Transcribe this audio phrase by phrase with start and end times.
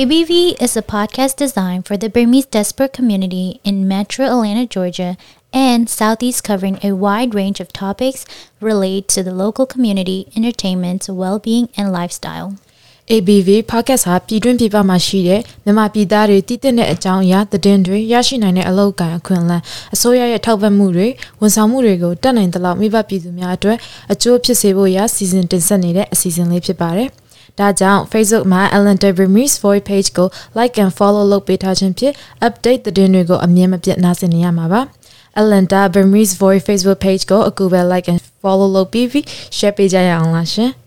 [0.00, 5.16] ABV is a podcast designed for the Burmese diaspora community in Metro Atlanta, Georgia,
[5.52, 8.26] and Southeast, covering a wide range of topics
[8.60, 12.56] related to the local community, entertainment, well-being, and lifestyle.
[13.14, 19.62] ABV podcast ဟာပြည်တွင်းပြည်ပမှာရှိတဲ့မြန်မာပြည်သားတွေတည်တဲ့အကြောင်းအရာသတင်းတွေရရှိနိုင်တဲ့အလောက်ကန်အခွင့်အလမ်း
[19.94, 21.08] အစိုးရရဲ့ထောက်ပံ့မှုတွေ
[21.40, 23.78] ဝန်ဆောင်မှုတွေကိုတက်နိုင်သလောက်မိဘပြည်သူများအတွက်
[24.12, 27.10] အကျိုးဖြစ်စေဖို့ရာစီစဉ်တင်ဆက်နေတဲ့အစီအစဉ်လေးဖြစ်ပါတယ်။
[27.58, 32.14] ဒါကြောင့် Facebook မှာ Ellen Burmese Voice Page ကို like and follow လုပ်ပေးထားခြင်းဖြင့်
[32.46, 34.80] update သတင်းတွေကိုအမြဲမပြတ်နားဆင်နေရမှာပါ။
[35.40, 39.06] Alenta Burmese Voice Facebook page ကိုအခုပဲ like and follow လုပ်ပြီး
[39.56, 40.72] share ပေးကြရအောင်လားရှင်။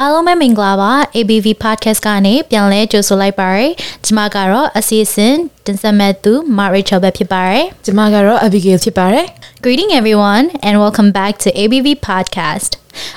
[0.00, 3.70] အားလုံးပဲမင်္ဂလာပါ ABV podcast ကနေပြန်လဲကြိုဆိုလိုက်ပါရယ်
[4.04, 5.34] ကျွန်မကတော့အစီအစဉ်
[5.66, 9.26] တင်ဆက်မဲ့သူ Marichel ပဲဖြစ်ပါတယ်ကျွန်မကတော့ Abigail ဖြစ်ပါတယ်
[9.64, 12.70] Greeting everyone and welcome back to ABV podcast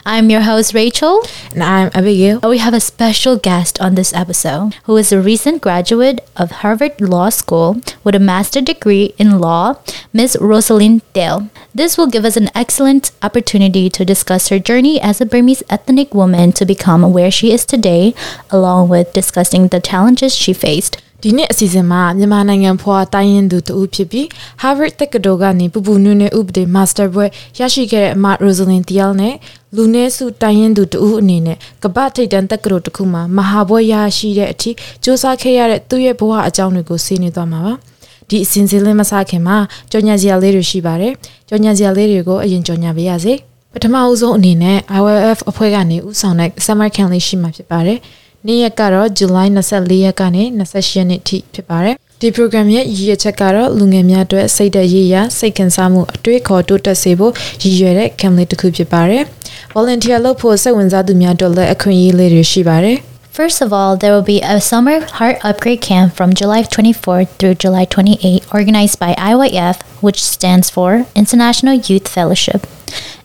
[0.05, 1.23] I'm your host, Rachel.
[1.53, 2.41] And I'm Abigail.
[2.43, 7.01] We have a special guest on this episode who is a recent graduate of Harvard
[7.01, 9.77] Law School with a master's degree in law,
[10.13, 10.37] Ms.
[10.41, 11.49] Rosalind Dale.
[11.75, 16.15] This will give us an excellent opportunity to discuss her journey as a Burmese ethnic
[16.15, 18.15] woman to become where she is today,
[18.51, 21.01] along with discussing the challenges she faced.
[21.25, 24.27] ဒီနှစ်အစီအစဉ်မှာမြန်မာနိုင်ငံဖွာတိုင်းရင်းသူတူဖြစ်ပြီး
[24.63, 29.35] Harvard တက္ကသိုလ်ကနေပူပူနွေ့နွေ့ဥပဒေ Master ဘွဲ့ရရှိခဲ့တဲ့အမ Rosalind Thial နဲ့
[29.77, 37.75] လူနည်းစုတိုင်းရင်းသူတူအနေနဲ့ကပ္ပထိတ်တန်းတက္ကသိုလ်တစ်ခုမှာမဟာဘွဲ့ရရှိတဲ့အထိစ조사ခဲ့ရတဲ့သူ့ရဲ့ဘဝအကြောင်းတွေကိုဆွေးနွေးသွားမှာပါ
[38.29, 39.57] ဒီအစဉ်စဉ်လေးမစခင်မှာ
[39.91, 41.13] ကြော်ညာစရာလေးတွေရှိပါတယ်
[41.49, 43.35] ကြော်ညာစရာလေးတွေကိုအရင်ကြော်ညာပေးရစေ
[43.73, 47.99] ပထမအဦးဆုံးအနေနဲ့ IWF အဖွဲ့ကနေဥဆောင်တဲ့ Summer Camp လေးရှိမှာဖြစ်ပါတယ်။
[48.48, 59.24] နေ့ရက်ကတော့ July 24ရက်ကနေ28ရက်နေ့ထိဖြစ်ပါတယ်ဒီ program ရဲ့ရည်ရွယ်ချက်ကတော့လူငယ်များအတွက်စိတ်သက်ရည်ရစိတ်ခံစားမှုအတွေ့အခေါ်တိုးတက်စေဖို့ရည်ရွယ်တဲ့ camp လေးတစ်ခုဖြစ်ပါတယ်။
[59.76, 62.98] volunteer လုပ်ဖို့စိတ်ဝင်စားသူများအတွက်လည်းအခွင့်အရေးလေးတွေရှိပါတယ်။
[63.38, 67.56] First of all, there will be a summer heart upgrade camp from July 24th through
[67.64, 72.66] July 28th, organized by IYF, which stands for International Youth Fellowship.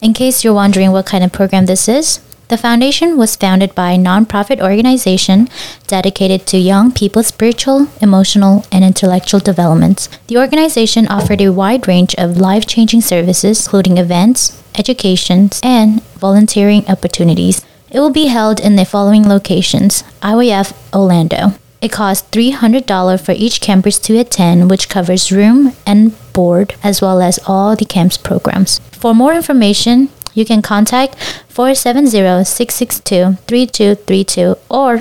[0.02, 3.91] In case you're wondering what kind of program this is, the foundation was founded by
[3.91, 5.49] a nonprofit organization
[5.87, 10.07] dedicated to young people's spiritual, emotional, and intellectual development.
[10.27, 16.85] The organization offered a wide range of life changing services, including events, education, and volunteering
[16.87, 17.65] opportunities.
[17.91, 21.53] It will be held in the following locations IYF Orlando.
[21.79, 27.21] It costs $300 for each campus to attend, which covers room and board, as well
[27.21, 28.79] as all the camp's programs.
[28.91, 31.10] For more information, you can contact
[31.56, 34.36] 470-662-3232
[34.80, 34.92] or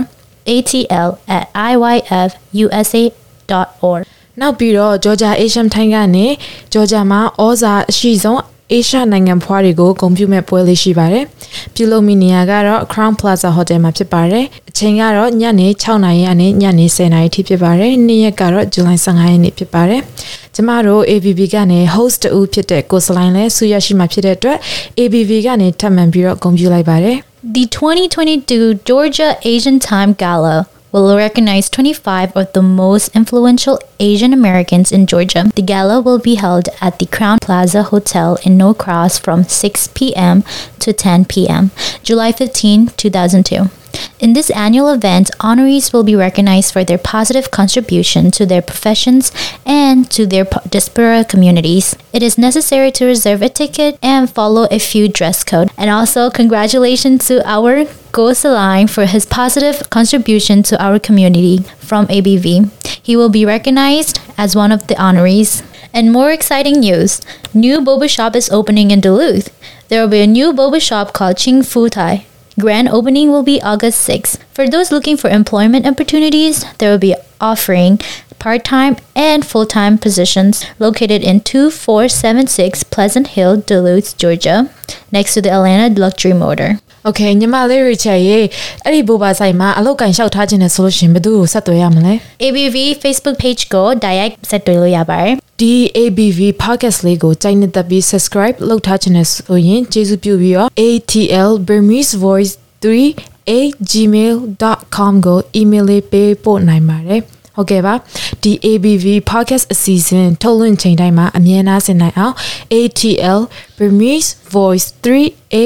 [0.55, 4.01] atl at iyfusa.org
[4.41, 6.25] နောက်ပြီးတော့ Georgia Asian Time ကနေ
[6.73, 8.39] Georgia မှာဩဇာအရှိဆုံး
[8.72, 11.24] အေရှာနိုင်ငံဖွားတွေကိုဂုဏ်ပြုမဲ့ပွဲလေးရှိပါတယ်။
[11.74, 20.00] ပြုလုပ်မိနေရာကတော့ Crown Plaza Hotel မှာဖြစ်ပါတယ်။အချိန်ကတော့ညနေ6နာရီကနေညနေ10နာရီထိဖြစ်ပါတယ်။နေ့ရက်ကတော့ဇူလိုင်15ရက်နေ့ဖြစ်ပါတယ်။
[20.54, 24.58] ကျမတို့ ABB ကနေ host တူဖြစ်တဲ့ကိုစလိုင်းလဲဆူရရှိမှာဖြစ်တဲ့အတွက်
[24.98, 27.16] ABB ကနေထပ်မံပြီးတော့ဂုဏ်ပြုလိုက်ပါတယ်။
[27.54, 30.56] The 2022 Georgia Asian Time Gala
[31.02, 35.50] will recognize 25 of the most influential Asian Americans in Georgia.
[35.54, 40.42] The gala will be held at the Crown Plaza Hotel in Norcross from 6 p.m.
[40.78, 41.70] to 10 p.m.
[42.02, 43.70] July 15, 2002.
[44.18, 49.30] In this annual event, honorees will be recognized for their positive contribution to their professions
[49.64, 51.94] and to their diaspora communities.
[52.12, 55.70] It is necessary to reserve a ticket and follow a few dress code.
[55.76, 62.06] And also, congratulations to our Go Saline for his positive contribution to our community from
[62.06, 62.70] ABV.
[63.02, 65.62] He will be recognized as one of the honorees.
[65.92, 67.20] And more exciting news
[67.54, 69.48] new boba shop is opening in Duluth.
[69.88, 72.26] There will be a new boba shop called Ching Fu Tai.
[72.58, 74.38] Grand opening will be August 6th.
[74.54, 78.00] For those looking for employment opportunities, there will be offering
[78.38, 84.70] part-time and full-time positions located in 2476 Pleasant Hill, Duluth, Georgia,
[85.12, 86.80] next to the Atlanta Luxury Motor.
[87.08, 88.38] Okay ညီမလေး Richard ရေ
[88.84, 92.14] အဲ့ဒီဘိုဘာဆိုင်မှာအလုပ်ကန်လျှောက်ထားခြင်းနဲ့ဆိုလို့ရှင်ဘယ်သူကိုဆက်သွယ်ရမလဲ
[92.44, 102.52] ABV Facebook page ကို direct ဆက်သွယ်လို့ရပါတယ်ဒီ ABV podcast လေးကိုကြိုက်နေတဲ့ပြီး subscribe လုပ်ထားခြင်းနဲ့ဆိုရင်ကျေးဇူးပြုပြီးတော့ ATL Burmese Voice
[102.84, 107.20] 3@gmail.com ကို email လေးပေးပို့နိုင်ပါတယ်
[107.56, 107.94] ဟုတ်ကဲ့ပါ
[108.42, 112.34] ဒီ ABV podcast အစီအစဉ်ထုတ်လွှင့်ချိန်တိုင်းမှာအမြဲတမ်းဆင်နိုင်အောင်
[112.74, 113.40] ATL
[113.76, 115.56] Burmese Voice 3a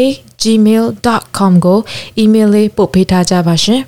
[0.43, 1.79] gmail.com ကို
[2.23, 3.83] email လေးပို့ပေးထားကြပါရှင်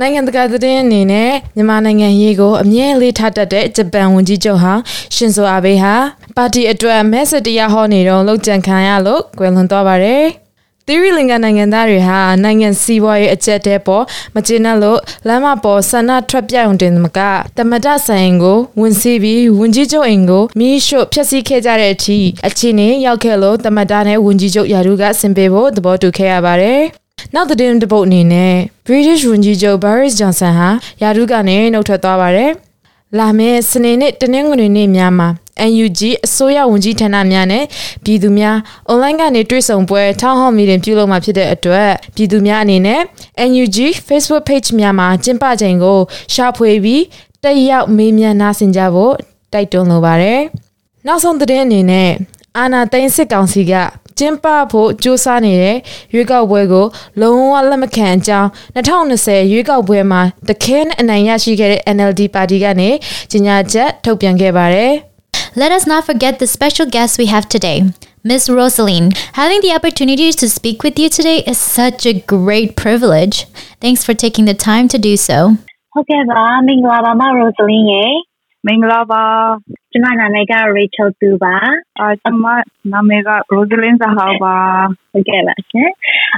[0.00, 4.72] နိုင်ငံတကာသတင်းအနေနဲ့မြန်မာနိုင်ငံရေးကိုအမြဲလေးထားတတ်တဲ့ဂျပန်ဝန်ကြီးချုပ်ဟာ
[5.14, 5.94] ရှင်ဇိုအာဘေးဟာ
[6.36, 10.47] ပါတီအတွက်မဲဆတရားဟောနေတော့လောက်ကြံခံရလို့ကွယ်လွန်သွားပါတယ်
[10.90, 14.04] သီရိလင်္ကာနိုင်ငံသားတွေဟာနိုင်ငံစီးပွားရေးအကျက်တဲပေါ်
[14.34, 17.18] မကျေနပ်လို့လမ်းမပေါ်ဆန္ဒထွက်ပြုံတင်မက
[17.56, 26.80] တမတဆိုင်ကိုဝင်စီးပြီးဝင်ကြီးချုပ်အိမ်ကိုမီးရှို့ဖျက်ဆီးခဲ့ကြတဲ့အထိအခြေအနေရောက်ခဲ့လို့တမတနဲ့ဝင်ကြီးချုပ်ယာရုကဆင်ပေးဖို့သဘောတူခဲ့ရပါတယ်။
[27.34, 28.54] နောက်သတင်းတစ်ပုတ်အနေနဲ့
[28.86, 30.68] British ဝန်ကြီးချုပ် Boris Johnson ဟာ
[31.02, 32.52] ယာရုကနေနှုတ်ထွက်သွားပါတယ်။
[33.18, 35.28] လာမယ့်စနေနေ့တနင်္ဂနွေနေ့များမှာ
[35.70, 37.64] NUG အစိုးရဝန်ကြီးဌာနများနဲ့
[38.04, 38.56] ပြည်သူများ
[38.90, 43.00] online ကနေတွေ့ဆုံပွဲ town hall meeting ပြုလုပ်မှာဖြစ်တဲ့အတွက်ပြည်သူများအနေနဲ့
[43.50, 45.98] NUG Facebook page များမှာကျင်းပချိန်ကို
[46.34, 47.02] ရှာဖွေပြီး
[47.42, 49.14] တက်ရောက်မေးမြန်းနားဆင်ကြဖို့
[49.52, 50.40] တိုက်တွန်းလိုပါတယ်။
[51.06, 52.10] နောက်ဆုံးသတင်းအနေနဲ့
[52.56, 53.74] အာနာသိန်းစစ်ကောင်စီက
[54.18, 55.76] ကျင်းပဖို့ကြိုးစားနေတဲ့
[56.14, 56.86] ရွေးကောက်ပွဲကို
[57.20, 62.90] လုံးဝလက်မခံအကြောင်း2020ရွေးကောက်ပွဲမှာတခဲနဲ့အနိုင်ရရှိခဲ့တဲ့ NLD ပါတီကနေ
[63.30, 64.92] ကြေညာချက်ထုတ်ပြန်ခဲ့ပါတယ်။
[65.57, 67.77] Let us not forget the special guest we have today,
[68.23, 69.11] Miss Rosaline.
[69.33, 73.45] Having the opportunity to speak with you today is such a great privilege.
[73.79, 75.37] Thanks for taking the time to do so.
[75.93, 78.05] ဟုတ်ကဲ့ပါမင်္ဂလာပါမ Rosaline ရေ
[78.67, 79.23] မင်္ဂလာပါ
[79.98, 81.56] ကျမနာမည်က Rachel သူပါ
[81.98, 82.46] အာကျမ
[82.92, 84.56] နာမည်က Rosalind ဇဟောပါ
[85.12, 85.90] ဟုတ်ကဲ့ပါရှင်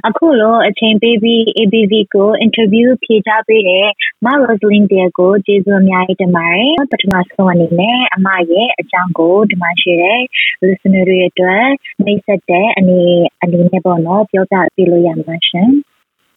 [0.07, 3.89] အခုလိုအချိန်ပေးပြီး ABV ကို interview ဖြေချပေးတဲ့
[4.25, 10.21] မ Rosalind တဲ့ကို ကျေးဇူးအများကြီးတင်ပါတယ်ပထမဆုံးအနေနဲ့အမရဲ့အကြောင်းကိုဒီမှာရှိတဲ့
[10.67, 11.67] listener တွေအတွက်
[12.05, 13.03] မိတ်ဆက်တဲ့အနေ
[13.43, 15.71] အနေနဲ့ပေါ့နော်ပြောပြပေးလို့ရမှာရှင်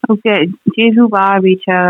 [0.02, 0.42] ဟုတ်ကဲ့
[0.74, 1.88] ကျေးဇူးပါ Rachel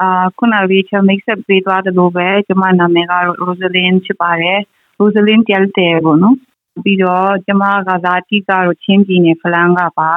[0.00, 4.60] အာခုန Rachel mix up ပေးသွားတယ်လို့ပဲကျွန်မနာမည်က Rosalind ဖြစ်ပါတယ်
[4.98, 6.36] Rosalind တဲတဲပေါ့နော်
[6.84, 10.12] ပြီးတော့ကျမကဇာတိကတော့ချင်းပြည်နယ်ဖလန်းကပါ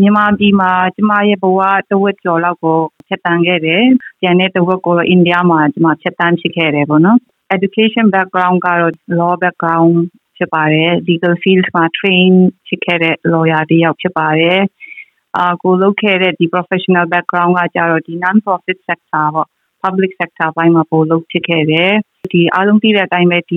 [0.00, 1.60] မြန်မာပြည်မှာကျမရဲ့ဘဝ
[1.90, 2.78] တဝက်ကျော်လောက်ကို
[3.08, 3.84] ဖြတ်တန်းခဲ့တယ်။
[4.20, 7.18] ကျန်တဲ့တဝက်ကိုအိန္ဒိယမှာကျမဖြတ်တန်းဖြစ်ခဲ့တယ်ပေါ့နော်။
[7.56, 9.94] education background ကတော့ law background
[10.36, 12.32] ဖြစ်ပါတယ် legal field မှာ train
[12.66, 14.58] ဖြစ်ခဲ့တဲ့ lawyer တယောက်ဖြစ်ပါတယ်။
[15.36, 19.48] အာကိုလုပ်ခဲ့တဲ့ဒီ professional background ကကြတော့ဒီ non profit sector ပေါ့
[19.82, 21.92] public sector ဘိုင်းမှာပို့လုပ်ဖြစ်ခဲ့တယ်
[22.32, 23.56] ဒီအားလုံးသိတဲ့အတိုင်းပဲဒီ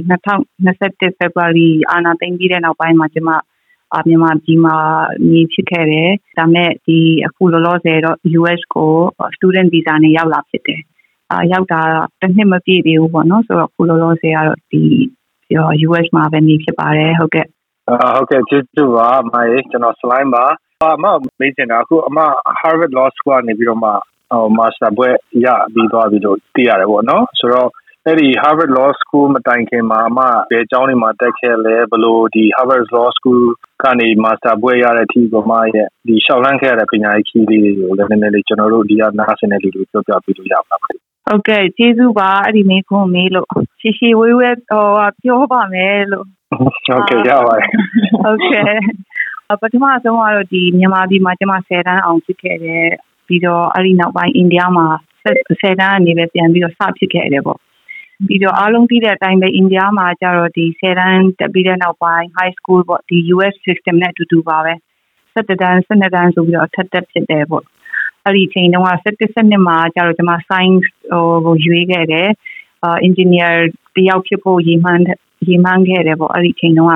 [0.60, 3.32] 2021 February အာဏာသိမ်းပြီးတဲ့နောက်ပိုင်းမှာကျွန်မ
[3.96, 4.76] အမြန်မာပြည်မှာ
[5.32, 8.92] နေဖြစ်ခဲ့တယ်ဒါမဲ့ဒီအခုလောလောဆယ်တော့ US ကို
[9.36, 10.82] student visa နဲ့ရောက်လာဖြစ်တယ်
[11.32, 11.82] အာရောက်တာ
[12.22, 14.82] တစ်နှစ်မပြည့်သေးဘူးပေါ့နော်ဆိုတော့အခုလောလောဆယ်ကတော့ဒီ
[15.88, 17.48] US မှာပဲနေဖြစ်ပါတယ်ဟုတ်ကဲ့
[17.92, 20.46] ဟုတ်ကဲ့ကျေးဇူးပါမိုင်ကျွန်တော် slide ပါ
[20.84, 21.06] အမ
[21.40, 22.20] မေးချင်တာအခုအမ
[22.60, 23.92] Harvard Law School ကနေပြီးတော့မှ
[24.32, 25.16] ဟို Master ဘွဲ့
[25.46, 27.70] ရပြီးသွားပြီလို့သိရတယ်ပေါ့နော်ဆိုတော့
[28.06, 33.44] အဲ့ဒီ Harvard Law School မတိုင်ခင်မှာအမဘယ်အကြောင်းတွေမှာတက်ခဲ့လဲဘလို့ဒီ Harvard Law School
[33.84, 43.48] ကနေ Master ဘွဲ့ရတဲ့အထိကိုမရဲ့ဒီရှောက်လန်းခဲ့ရတဲ့ပညာရေးခီးလေးတွေကိုလည်းနည်းနည်းလေးကျွန်တော်တို့ဒီကနားဆင်တဲ့လူတွေပြောပြပေးလို့ရပါမယ်ဟုတ်ကဲ့ကျေးဇူးပါအဲ့ဒီမေးခွန်းမေးလို့
[43.80, 44.86] ရှီရှီဝေးဝဲဟို
[45.24, 46.28] ပြောပါမယ်လို့
[46.60, 47.70] ဟုတ်ကဲ့ရပါတယ်
[48.24, 48.72] ဟုတ်ကဲ့
[49.62, 52.86] ပထမဆုံးကတော့ဒီမြန်မာပြည်မှာကျမ10တန်းအောင်ဖြစ်ခဲ့တယ်
[53.28, 54.88] ပြီးတော့အဲ့ဒီနောက်ပိုင်းအိန္ဒိယမှာ
[55.62, 57.60] 10တန်းအနေနဲ့ပြန်ပြီးတော့စဖြစ်ခဲ့တယ်ပေါ့
[58.28, 64.74] ပြီးတော့အားလုံးသိတဲ့အတိုင်းပဲအိန္ဒိယမှာကျတော့ဒီ10တန်းတက်ပြီးတဲ့နောက်ပိုင်း high school ပေါ့ဒီ US system နဲ့အတူတူပါပဲ
[65.36, 67.66] 17တန်း12တန်းဆိုပြီးတော့ထပ်တက်ဖြစ်တယ်ပေါ့
[68.26, 70.88] အဲ့ဒီအချိန်တုန်းက17 12မှာကျတော့ကျွန်မ science
[71.44, 72.30] ဟိုရွေးခဲ့တယ်
[72.84, 73.54] အာ engineer
[73.96, 75.04] တယောက်ဖြစ်ဖို့ရည်မှန်း
[75.48, 76.94] ရည်မှန်းခဲ့တယ်ပေါ့အဲ့ဒီအချိန်တုန်းက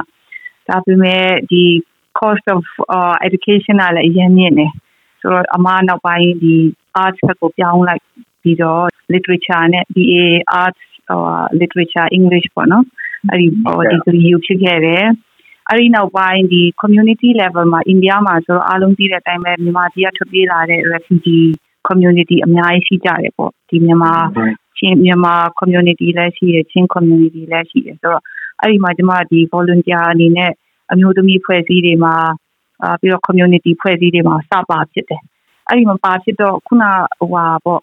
[0.69, 1.63] ဒါပေမဲ့ဒီ
[2.19, 2.63] cost of
[2.97, 4.67] uh, education ကလည်းအရင်မြင့်နေ
[5.21, 6.55] ဆိုတော့အမနောက်ပိုင်းဒီ
[7.03, 8.01] arts ဘက်ကိုပြောင်းလိုက်
[8.41, 10.25] ပြီးတော့ literature နဲ့ BA
[10.61, 10.83] arts
[11.13, 12.85] uh, literature English ပေါ့နော်
[13.29, 15.05] အဲ့ဒီဟို degree ယူဖြစ်ခဲ့တယ်
[15.69, 21.47] အဲ့ဒီနောက်ပိုင်းဒီ community level မှာအိန္ဒိယမှာဆိုတော့အားလုံးသိတဲ့အတိုင်းပဲမြန်မာပြည်ကထွက်ပြေးလာတဲ့ refugee
[21.87, 24.13] community အများကြီးရှိကြတယ်ပေါ့ဒီမြန်မာ
[24.79, 28.23] ချင်းမြန်မာ community လည်းရှိတယ်ချင်း community လည်းရှိတယ်ဆိုတော့
[28.61, 30.51] အဲ့ဒီမှာကျွန်မဒီ volunteer အနေနဲ့
[30.91, 32.15] အမျိုးသမီးဖွဲ့စည်းတွေမှာ
[32.83, 35.21] အာပြီးတော့ community ဖွဲ့စည်းတွေမှာစပါဖြစ်တယ်
[35.67, 36.83] အဲ့ဒီမှာပါဖြစ်တော့ခုန
[37.19, 37.81] ဟိုဟာပေါ့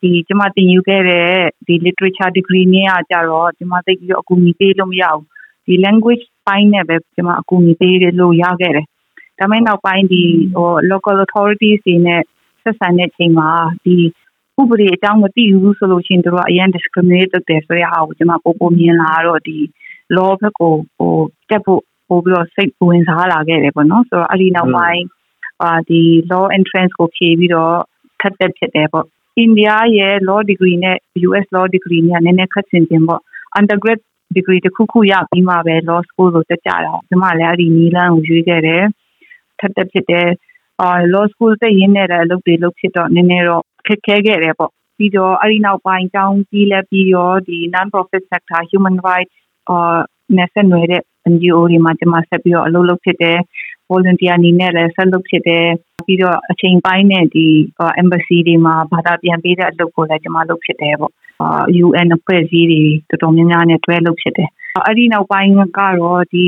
[0.00, 1.30] ဒီကျမတင်ယူခဲ့တဲ့
[1.66, 5.24] ဒီ literature degree နဲ့ကကြတော့ကျမသိပြီးတော့အကူအညီပေးလို့မရဘူး
[5.66, 8.86] ဒီ language ပိုင်းနဲ့ပဲကျမအကူအညီပေးလို့ရခဲ့တယ်
[9.38, 10.22] ဒါမဲ့နောက်ပိုင်းဒီ
[10.54, 12.22] ဟို local authorities တွေနဲ့
[12.62, 13.50] ဆက်ဆံတဲ့ချိန်မှာ
[13.84, 13.96] ဒီ
[14.60, 19.58] ဥပဒေအကြောင်းမသိဘူးဆိုလို့ရှိရင်တို့ကအရင် discriminate လုပ်တယ်ဆိုရဟာကိုကျွန်မပို့ပို့မြင်လာတော့ဒီ
[20.16, 21.14] law ဘက်ကိုဟို
[21.50, 25.04] တက်ဖို့ပို့ပြီးတော့စိတ်ဝင်စားလာခဲ့တယ်ပေါ့နော်ဆိုတော့အဲ့ဒီနောက်ပိုင်း
[25.62, 27.76] အာဒီ law entrance ကိုဖြေပြီးတော့
[28.20, 29.06] ထပ်တက်ဖြစ်တယ်ပေါ့
[29.36, 30.96] အိန္ဒိယရဲ့ law degree နဲ့
[31.28, 33.22] US law degree နဲ့နည်းနည်းခက်ဆင်ခြင်းပေါ့
[33.58, 34.00] undergrad
[34.36, 38.84] degree တခုခုရပြီးမှပဲ law school ကိုတက်ကြတာဒီမှာလည်းအဲ့ဒီနီလန်းကိုရွေးခဲ့တယ်
[39.58, 40.28] ထပ်တက်ဖြစ်တယ်
[40.80, 49.34] အာ law school တက်ရင်းနဲ့လည်းအလုပ်တွေလုပ်ဖြစ်တော့နည်းနည်းတော့ ခက်ခဲခဲ့တယ်ပေါ့ပြီးတော့အဲ့ဒီနောက်ပိုင်းတောင်းပြီးလဲပြီးတော့ဒီ non profit sector human rights
[49.68, 49.96] အာ
[50.36, 53.38] နဲ့ဆက်နွယ်တဲ့ NGO တွေမှာကျွန်မဆက်ပြီးတော့အလုပ်လုပ်ဖြစ်တယ်
[53.90, 55.66] volunteer အနေနဲ့လည်းဆက်လုပ်ဖြစ်တယ်
[56.06, 57.46] ပြီးတော့အချိန်ပိုင်းနဲ့ဒီ
[58.02, 61.12] embassy တွေမှာဘာသာပြန်ပေးတဲ့အလုပ်ကိုလည်းကျွန်မလုပ်ဖြစ်တယ်ပေါ့
[61.84, 64.48] UN အဖွဲ့အစည်းတွေတော်တော်များများနဲ့တွဲလုပ်ဖြစ်တယ်
[64.86, 66.44] အဲ့ဒီနောက်ပိုင်းကတော့ဒီ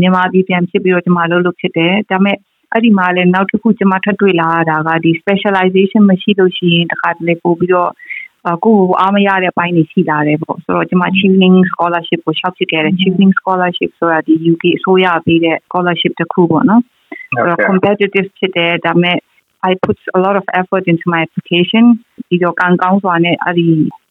[0.00, 2.36] မြန်မာပြည်ပြန်ဖြစ်ပြီးတော့ကျွန်မလုပ်လုပ်ဖြစ်တယ်ဒါပေမဲ့
[2.72, 7.90] အဲ့ဒီမှာလည်းနောက်တစ်ခုကျွန်မထပ်တွေ့လာရတာကဒီ specialization မရှိလို့ရှိရင်တခါတလေပို့ပြီးတော့
[8.64, 16.82] ကိုယ်အားမရတဲ့အပိုင်းတွေရှိလာတယ်ပေါ့ဆိုတော့ကျွန်မ Chevening Scholarship ကိုရှောက်ဖြစ်ခဲ့တယ် Chevening Scholarship ဆိုတာဒီ UK အစိုးရပေးတဲ့ scholarship တစ်ခုပေါ့နော်
[17.34, 19.18] ဆိုတော့ competitive ဖြစ်တယ်ဒါပေမဲ့
[19.68, 21.84] I put a lot of effort into my application
[22.28, 23.68] ဒီတော့ကံကောင်းစွာနဲ့အဲ့ဒီ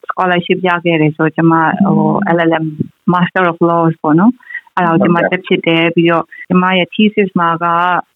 [0.10, 2.66] scholarship ရခဲ့တယ်ဆိုတော့ကျွန်မဟို LLM
[3.14, 4.34] Master of Laws ပေါ့နော်
[4.76, 7.66] အဲ့ဒါကိုကျွန်မတက်ဖြစ်တယ်ပြီးတော့ကျွန်မရဲ့ thesis မှာက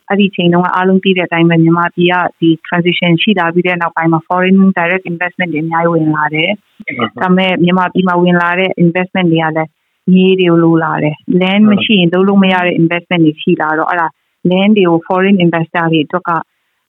[0.10, 6.50] အဲ့ဒီချိန်တုန်းကအားလုံးသိတဲ့အတိုင်းပဲမြန်မာပြည်ကဒီ transition ရှိလာပြီးတဲ့နောက်ပိုင်းမှာ foreign direct investment တွေအများကြီးဝင်လာတယ်။
[7.22, 9.70] ဒါပေမဲ့မြန်မာပြည်မှာဝင်လာတဲ့ investment တွေကလည်း
[10.14, 14.08] မြေတွေကိုလိုလာတယ်။ land မရှိရင်လုပ်လို့မရတဲ့ investment တွေရှိလာတော့အဲ့ဒါ
[14.50, 16.32] land တွေကို foreign investor တွေအတွက်က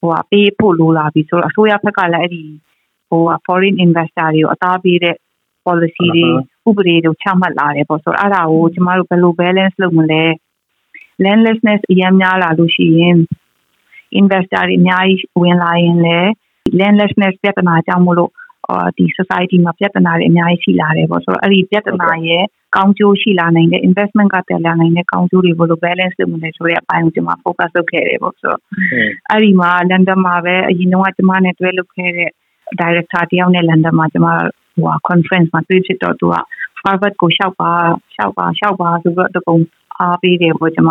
[0.01, 2.43] ဟိုပေးဖို့လိုလာပြီဆိုတော့အစိုးရဘက်ကလည်းအဲ့ဒီ
[3.09, 5.17] ဟို foreign investor တွေကိုအသားပေးတဲ့
[5.67, 6.27] policy တွေ
[6.69, 10.25] ဥပဒေတွေချမှတ်လာတယ်ပေါ့ဆိုတော့အဲ့ဒါကိုကျမတို့ဘယ်လို balance လုပ်မလဲ
[11.25, 13.17] landlessness အများများလာလို့ရှိရင်
[14.21, 16.31] investor တွေအများကြီးဝင်လာရင်လည်း
[16.81, 18.33] landlessness ပြဿနာကြောင့်မို့လို့
[18.69, 22.45] အော်ဒီ society မှာပြဿနာတွေအများကြီးရှိလာတယ်ပေါ့ဆိုတော့အဲ့ဒီပြဿနာရဲ့
[22.77, 28.61] ကောင်းကျိုးရှိလာနိုင်တဲ့ investment ကတက်လာနိုင်တဲ့ကောင်းကျိုးတွေဘယ်လို balance လုပ်မလဲဆိုတဲ့အပိုင်းကိုကျွန်မ focus လုပ်ခဲ့တယ်ပေါ့ဆိုတော့
[29.31, 32.31] အဲ့ဒီမှာ London မှာပဲအရင်တော့ကျွန်မနဲ့တွဲလုပ်ခဲ့တဲ့
[32.81, 34.29] director တယောက်နဲ့ London မှာကျွန်မ
[34.83, 36.37] ဟို conference မှာတွေ့ဖြစ်တော့သူက
[36.83, 37.73] Harvard ကိုရှောက်ပါ
[38.15, 39.57] ရှောက်ပါရှောက်ပါဆိုတော့တကုံ
[40.01, 40.91] အားပေးတယ်ပေါ့ကျွန်မ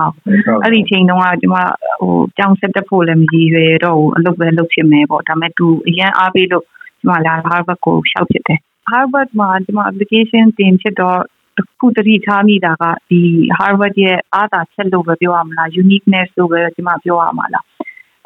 [0.64, 1.58] အဲ့ဒီချိန်တုန်းကကျွန်မ
[2.00, 6.66] ဟိုကြောင်းဆက်တက်ဖို့လည်းမရည်ရွယ်တော့ဘူးအလုပ်ပဲလုပ်ဖြစ်မယ်ပေါ့ဒါပေမဲ့သူအရန်အားပေးလို့
[7.02, 8.60] ကျွန်မလာ Harvard ကိုရှောက်ဖြစ်တယ်
[8.92, 11.20] Harvard မှာကျွန်မ application တင်ဖြစ်တော့
[11.58, 13.22] တခုတတိထားမိတာကဒီ
[13.58, 17.66] Harvard ရဲ့အားသာချက်လို့ပဲပြောရမလား uniqueness လို့ပဲကျွန်မပြောရမှာလား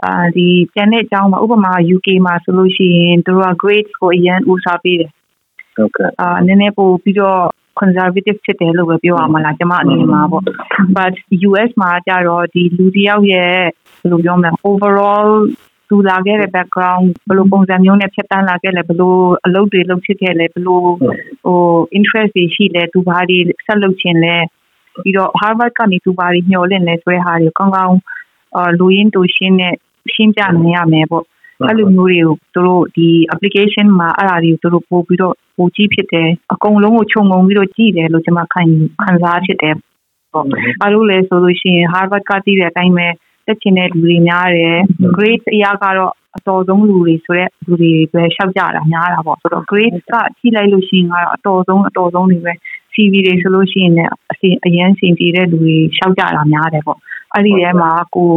[0.03, 5.11] အာဒီကျန်တဲ့အကြောင်းမှာဥပမာ UK မှာဆိုလို့ရှိရင်သူတို့က grades ကိုအရင်ဦးစားပေးတယ်
[5.75, 7.41] ဟုတ်ကဲ့အာနည်းနည်းပို့ပြီးတော့
[7.79, 10.43] conservative ဖြစ်တယ်လို့ပဲပြောရမှာလားကျွန်မအနေနဲ့မှာပေါ့
[10.95, 11.13] but
[11.49, 13.55] US မှာကြတော့ဒီလူတယောက်ရဲ့
[14.01, 15.29] ဘယ်လိုပြောမလဲ overall
[15.89, 19.15] သူလာခဲ့တဲ့ background ဘယ်လိုပုံစံမျိုးနဲ့ဖြတ်တန်းလာခဲ့လဲဘယ်လို
[19.45, 20.81] အလုပ်တွေလုပ်ဖြစ်ခဲ့လဲဘယ်လို
[21.45, 21.59] ဟို
[21.97, 24.35] interest တွေရှိလဲသူဘာတွေဆက်လုပ်ခြင်းလဲ
[25.03, 27.97] ပြီးတော့ Harvard ကနေသူဘာတွေညှော်လင့်လဲဆိုတဲ့ဟာတွေကောင်းကောင်း
[28.55, 29.75] အာလူရင်းတူရှင်းနဲ့
[30.13, 31.25] ရှင်းပြနိုင်ရမယ်ပေါ့
[31.67, 38.61] အဲ့လိုမျိုးတွေကိုသူတို့ဒီ application မှာအဲ့ဒါတွေကိုသူတို့ပို့ပြီးတော့ပိုကြည့်ဖြစ်တယ်အကုန်လုံးကိုခြုံငုံပြီးတော့ကြည့်တယ်လို့ကျွန်မခံ
[39.01, 39.75] ခံစားဖြစ်တယ်
[40.33, 40.45] ပေါ့
[40.81, 43.07] အဲ့လိုလဲဆိုလို့ရှိရင် Harvard ကတည်တဲ့အတိုင်းပဲ
[43.45, 44.77] တက်ချင်တဲ့လူတွေများတယ်
[45.17, 52.53] grade အရာကတော့အတော်ဆုံးလူတွေဆိုတော့လူတွေပဲရှောက်ကြတာများတာပေါ့ဆိုတော့ grade ကကြည့်လိုက်လို့ရှိရင်ကတော့အတော်ဆုံးအတော်ဆုံးတွေပဲ
[52.93, 56.99] CV တွေဆိုလို့ရှိရင်လည်းအစီအရင်စင်ကြည့်တဲ့လူတွေရှောက်ကြတာများတယ်ပေါ့
[57.33, 58.31] အဲ့ဒီထဲမှာကို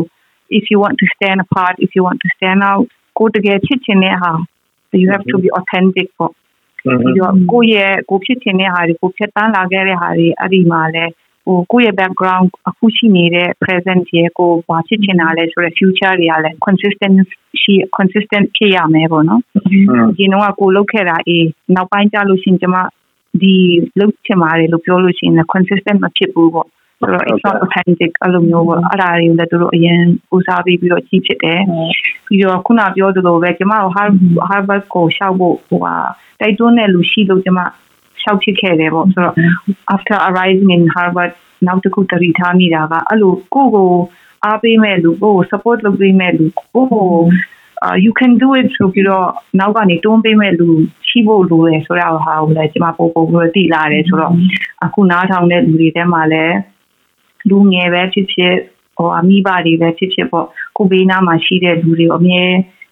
[0.58, 2.86] if you want to stand apart if you want to stand out
[3.18, 4.32] ကိုတကယ်ဖြစ်ချင်တဲ့ဟာ
[5.00, 6.32] you have to be authentic ပေါ့
[7.02, 11.04] ပြီးတော့ကိုယ့်ရဲ့ကိုဖြစ်ချင်တဲ့ဟာတွေကိုဖြတ်တန်းလာခဲ့တဲ့ဟာတွေအဲ့ဒီမှာလဲ
[11.46, 17.16] ဟိုကိုယ့်ရဲ့ background အခုရှိနေတဲ့ present ရဲ့ကိုဘာဖြစ်ချင်တာလဲဆိုတော့ future တွေကလည်း consistent
[17.62, 19.40] ရှိ consistent ဖြစ်ရမယ်ပေါ့နော်
[20.16, 22.76] ဒီတော့ကိုလုပ်ခဲ့တာအေးနောက်ပိုင်းကျလို့ရှိရင်ကျမ
[23.42, 23.54] ဒီ
[24.00, 30.00] လုပ်ချင်ပါတယ်လို့ပြောလို့ရှိရင် consistent မဖြစ်ဘူးပေါ့ ဆိုတော့ it's not authentic အဲ့လိုမျိုးပေါ့အဲ့ဒါတွေကိုလည်းသူတို့အရင်
[30.34, 31.62] ဦးစားပေးပြီးတော့ကြီးဖြစ်တယ်
[32.26, 33.92] ပြီးတော့ခုနပြောသလိုပဲကျမတို့
[34.48, 35.94] Harvard ကိုရှောက်ဖို့ဟိုဟာ
[36.40, 37.60] တိုက်တွန်းတဲ့လူရှိလို့ကျမ
[38.22, 39.34] ရှောက်ဖြစ်ခဲ့တယ်ပေါ့ဆိုတော့
[39.94, 41.32] after arriving in Harvard
[41.66, 43.90] နောက်တစ်ခုတတိထားမိတာကအဲ့လိုကိုကို
[44.44, 47.10] အားပေးမဲ့လူကို support လုပ်ပေးမဲ့လူကိုကို
[47.84, 49.28] uh, you can do it ဆိုပြီးတော့
[49.60, 50.68] နောက်ကနေတွန်းပေးမဲ့လူ
[51.08, 54.34] ရှိဖို့လိုတယ်ဆိုတော့ဟာကိုလည်းကျမပို့ပို့ပြီးတော့တည်လာတယ်ဆိုတော့
[54.84, 56.56] အခုနားထောင်တဲ့လူတွေထဲမှာလည်း
[57.50, 58.54] လူငယ်ပဲဖြစ်ဖြစ်
[58.96, 62.42] ဟိုအမိဘတွေပဲဖြစ်ဖြစ်ပေါ့ကိုဘေးနားမှာရှိတဲ့လူတွေကိုအမြဲ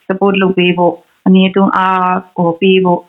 [0.06, 0.94] support လုပ်ပေးဖို့
[1.26, 3.02] အမြဲတမ်းအားဟိုပေးဖို့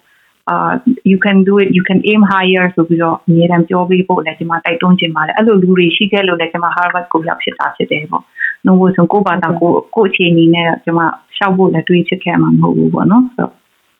[0.54, 0.74] uh
[1.12, 8.24] you can do it you can aim higher ဆိုပြီးတော့အမြဲတမ်းပြောပေးဖို့လည်းဒီမှာတိုက်တွန်းချင်ပါတယ်အဲ့လိုလူတွေရှိခဲ့လို့လည်းဒီမှာ Harvard ကိုရောက်ဖြစ်တာဖြစ်တယ်ပေါ့။
[8.66, 11.06] နှုတ်ဆိုကိုဘာသာကိုကိုအခြေအနေနဲ့ဒီမှာ
[11.38, 13.48] ရှောက်ဖို့လည်းတွေးချစ်ခဲ့မှာမဟုတ်ဘူးပေါ့နော်။ဆို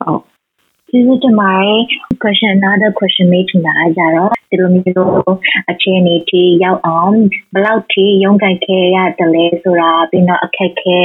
[0.02, 0.22] တော့
[0.90, 1.82] ကျေးဇူးတင်ပါတယ်
[2.22, 5.36] question another question မေးချင်တာကြတော့ဒီလိုမျိုး
[5.72, 7.16] အခြေအနေထိရောက်အောင်
[7.54, 11.00] ဘယ်လောက်ထိရုန်းကန်ခဲ့ရတယ်လဲဆိုတာပြီးတော့အခက်ခဲ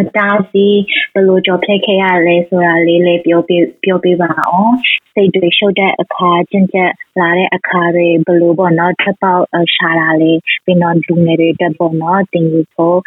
[0.00, 0.66] အတားစီ
[1.14, 4.74] ဘယ်လိုကြော်ဖြတ်ခဲ့ရလဲဆိုတာလေးလေးပြောပြပြောပြပါအောင်
[5.14, 12.98] စိတ်တွေရှုပ်တဲ့အခါကျင့်ချက်လာတဲ့အခါတွေဘယ်လိုပေါ့နော်ထပ်ပေါက်ရှာတာလေးပြီးတော့လူငယ်တွေတက်ပေါ့နော်တင်ယူဖို့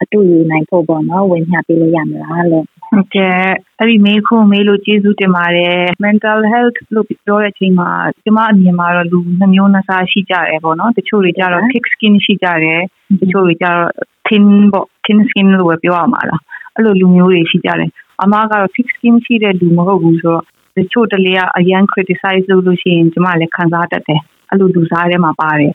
[0.00, 3.36] အတူယူနိုင်ဖို့ပေါ့နော်ဝင်ညပေးလို့ရမလားလို့ ဟုတ်ကဲ့
[3.78, 7.90] အဲ့ဒီမေးခွန်းမေးလို့ကျေးဇူးတင်ပါတယ် mental health လို့ပြောတဲ့အချိန်မှာ
[8.24, 12.80] ကျမအမြင်မှာတော့လူနှမျိုးနှစားရှိကြတယ်ပေါ့နော်တချို့တွေကြတော့ thick skin ရှိကြတယ်
[13.20, 13.88] တချို့တွေကြတော့
[14.26, 16.40] thin ပေါ့ thin skin လို့ပဲပြောရမှာလား
[16.74, 17.90] အဲ့လိုလူမျိုးတွေရှိကြတယ်
[18.22, 20.44] အမကတော့ thick skin ရှိတဲ့လူမဟုတ်ဘူးဆိုတော့
[20.76, 25.72] တချို့တလေကအရန် criticize လုပ်လို့ရှိရင်ကျမလည်းခံစားတတ်တယ်အဲ့လိုလူစားထဲမှာပါတယ်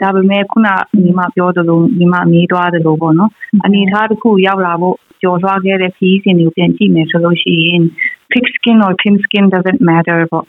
[0.00, 0.68] ဒါပေမဲ့ခုန
[1.02, 3.30] ညီမပြောသလိုညီမမေးသွားသလိုပေါ့နော်
[3.64, 7.82] အနေထားတစ်ခုရောက်လာဖို့ ကြော်သွားခဲ့တဲ့ခီးစဉ်တွေကိုပြန်ကြည့်မယ်ဆိုလို့ရှိရင်
[8.32, 10.46] thick skin or thin skin doesn't matter ပေါ့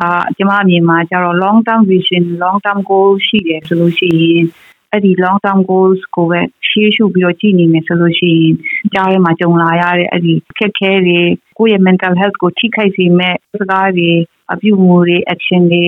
[0.00, 4.46] အာကျမအမြင်မှာကျတော့ long term vision long term goal ရှိတယ်ဆိုလို့ရှိရင်
[4.90, 8.54] အဲ့ဒီ long term goals ကိုပဲရှေးရှုပြီးတော့ကြည့်နေမယ်ဆိုလို့ရှိရင်
[8.94, 11.20] ကြားထဲမှာကြုံလာရတဲ့အဲ့ဒီခက်ခဲတွေ
[11.58, 14.10] ကိုယ့်ရဲ့ mental health ကိုထိခိုက်စေမဲ့စကားတွေ
[14.52, 15.84] အပြုအမူတွေ action တွေ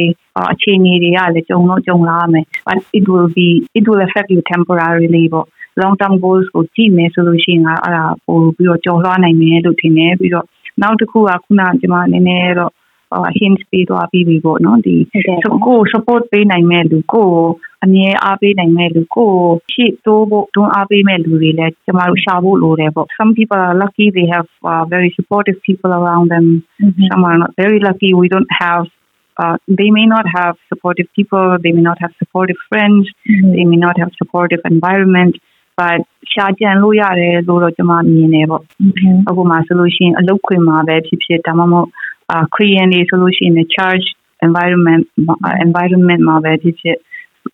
[0.52, 5.46] အခြေအနေတွေကလည်းကြုံတော့ကြုံလာမယ် but it will be it will affect you temporarily ပေါ့
[5.81, 10.47] long term goals ကိုကြည့်မယ်ဆိုလို့ရှိရင်အဲ့ဒါပို့ပြီးတော့ကြော်လွှားနိုင်မယ်လို့ထင်တယ်ပြီးတော့
[10.81, 12.73] နောက်တစ်ခုကခုနကျွန်မနည်းနည်းတော့
[13.37, 14.95] hint ပေးသွားပြီးပြီပေါ့နော်ဒီ
[15.67, 17.29] ကို support ပေးနိုင်မဲ့လူကို
[17.83, 19.31] အမြဲအားပေးနိုင်မဲ့လူကို
[19.73, 26.45] ရှေ့တိုးဖို့တွန်းအားပေးမဲ့လူတွေလည်းကျမတို့ရှာဖို့လိုတယ်ပေါ့ some people are lucky they have uh, very supportive people around them
[26.83, 27.05] mm-hmm.
[27.09, 28.85] some are not very lucky we don't have
[29.41, 33.51] uh, they may not have supportive people they may not have supportive friends mm-hmm.
[33.55, 35.33] they may not have supportive environment
[35.78, 36.00] But
[36.32, 38.62] ရှာကြံလို့ရတယ်လို့တော့ကျွန်မမြင်တယ်ပေါ့
[39.28, 41.88] အခုမှဆိုလို့ရှိရင်အလုပ်ခွင်မှာပဲဖြစ်ဖြစ်ဒါမှမဟုတ်
[42.30, 44.06] အာ Korean တွေဆိုလို့ရှိရင် charge
[44.46, 45.04] environment
[45.66, 46.96] environment မှာပဲဖြစ်ဖြစ်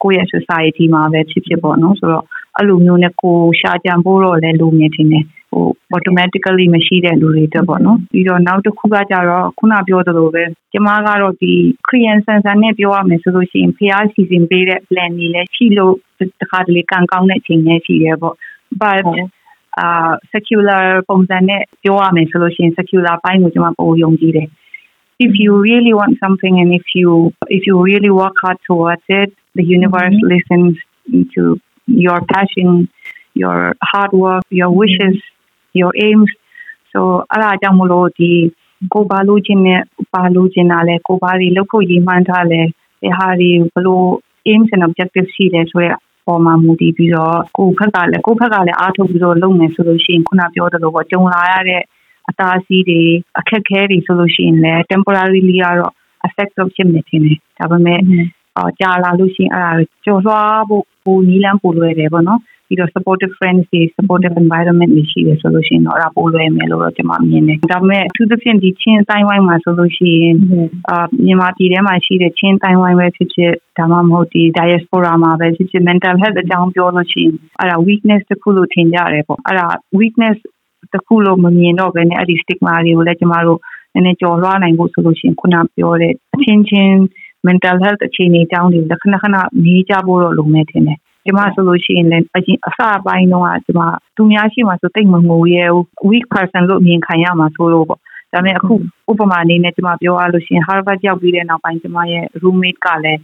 [0.02, 2.24] ကိုယ့်ရဲ့ society မှာပဲဖြစ်ဖြစ်ပေါ့နော်ဆိုတော့
[2.56, 5.65] အဲ့လိုမျိုးနဲ့ကိုရှာကြံဖို့တော့လည်းလိုနေတယ် ဟို
[5.95, 11.53] automatically မရှိတဲ့လူတွေတက်ပေါ့နော်ပြီးတော့နောက်တစ်ခုကကြတော့ခုနပြောသလိုပဲကျမကတော့ဒီ
[11.87, 15.93] Korean sensor နဲ့ပြောရမယ်ဆိုလို့ရှိရင်ဖျားစီစဉ်ပေးတဲ့ plan တွေလည်းရှိလို့
[16.41, 18.35] တခါတလေကံကောင်းတဲ့အချိန်လည်းရှိတယ်ပေါ့
[18.81, 19.05] but
[19.79, 24.49] အာ secular ပုံစံနဲ့ပြောရမယ်ဆိုလို့ရှိရင် secular ဘိုင်းကိုကျွန်မပိုယုံကြည်တယ်
[25.19, 27.09] if you really want something and if you
[27.57, 29.29] if you really work hard towards it
[29.59, 30.33] the universe mm-hmm.
[30.33, 30.73] listens
[31.33, 31.41] to
[32.05, 32.69] your passion
[33.41, 33.57] your
[33.91, 35.17] hard work your wishes
[35.80, 36.30] Your aims
[36.92, 38.30] so အဲ့ဒါကြောင့်မလို့ဒီ
[38.94, 39.80] ကိုပါလို့ခြင်းနဲ့
[40.14, 42.60] ပါလို့ခြင်းနာလဲကိုပါတွေလောက်ဖို့ရည်မှန်းထားလဲ
[43.02, 44.06] ဒီဟာတွေဘလို့
[44.50, 45.88] aims and objectives ရှိတယ်ဆိုရ
[46.26, 51.82] ပေါ်မှာမူတည်ပြီးတော့ကိုယ့်ဘက်ကလည်းကိုယ့်ဘက်ကလည်းအားထုတ်ပြီးတော့လုပ်မယ်ဆိုလို့ရှိရင်ခုနပြောသလိုပေါ့ကြုံလာရတဲ့
[52.28, 53.00] အသားအဆီးတွေ
[53.38, 55.92] အခက်ခဲတွေဆိုလို့ရှိရင်လည်း temporarily ကတော့
[56.26, 57.22] affect လုပ်ဖြစ်နေတယ်
[57.58, 58.00] ဒါပေမဲ့
[58.56, 59.72] အော်ကြာလာလို့ရှိရင်အဲ့ဒါ
[60.04, 62.40] ကြော်လွှားဖို့ပိုနီးလန်းပိုလွယ်တယ်ပေါ့နော်
[62.72, 70.36] ပြီးတော့ supportive friends တွေ supportive environment တွေရှိတယ်ဆိုလို့ရှိရင်တော့အဲ့ဒါပိုလွယ်မယ်လို့တော့ကျွန်မမြင်တယ်ဒါပေမဲ့အထူးသဖြင့်ဒီချင်းအတိုင်းဝိုင်းမှာဆိုလို့ရှိရင်
[70.88, 79.66] အာမြန်မာပြည်ထဲမှာရှိတဲ့ချင်းအတိုင်းဝိုင်းပဲဖြစ်ဖြစ်ဒါမှမဟုတ်ဒီ diaspora မှာပဲဖြစ်ဖြစ် mental health အကြောင်းပြောလို့ရှိရင်အဲ့ဒါ weakness တစ်ခုလို့ထင်ကြတယ်ပေါ့အဲ့ဒါ
[79.98, 80.38] weakness
[80.92, 83.60] တစ်ခုလို့မမြင်တော့ဘဲနဲ့အဲ့ဒီ stigma တွေကိုလည်းကျမတို့
[83.94, 86.94] နည်းနည်းကျော်လွှားနိုင်ဖို့ဆိုလို့ရှိရင်ခုနပြောတဲ့အချင်းချင်း
[87.46, 93.80] mental health အခြေအနေအကြောင်းတွေလည်းခဏခဏနေကြဖို့တော့လိုမယ်ထင်တယ် ကျမဆိုလို့ရှိရင်လည်းအရင်အစပိုင်းတော့ကျမ
[94.16, 98.00] သူများရှိမှဆိုတိတ်မငိုရဲဘူး weak person လို့မြင်ခံရမှာဆိုလို့ပေါ့
[98.32, 98.74] ဒါပေမဲ့အခု
[99.10, 103.20] ဥပမာအနေနဲ့ကျမပြောရလို့ရှိရင် Harvard ရောက်ပြီးတဲ့နောက်ပိုင်းကျမရဲ့ roommate ကလည်း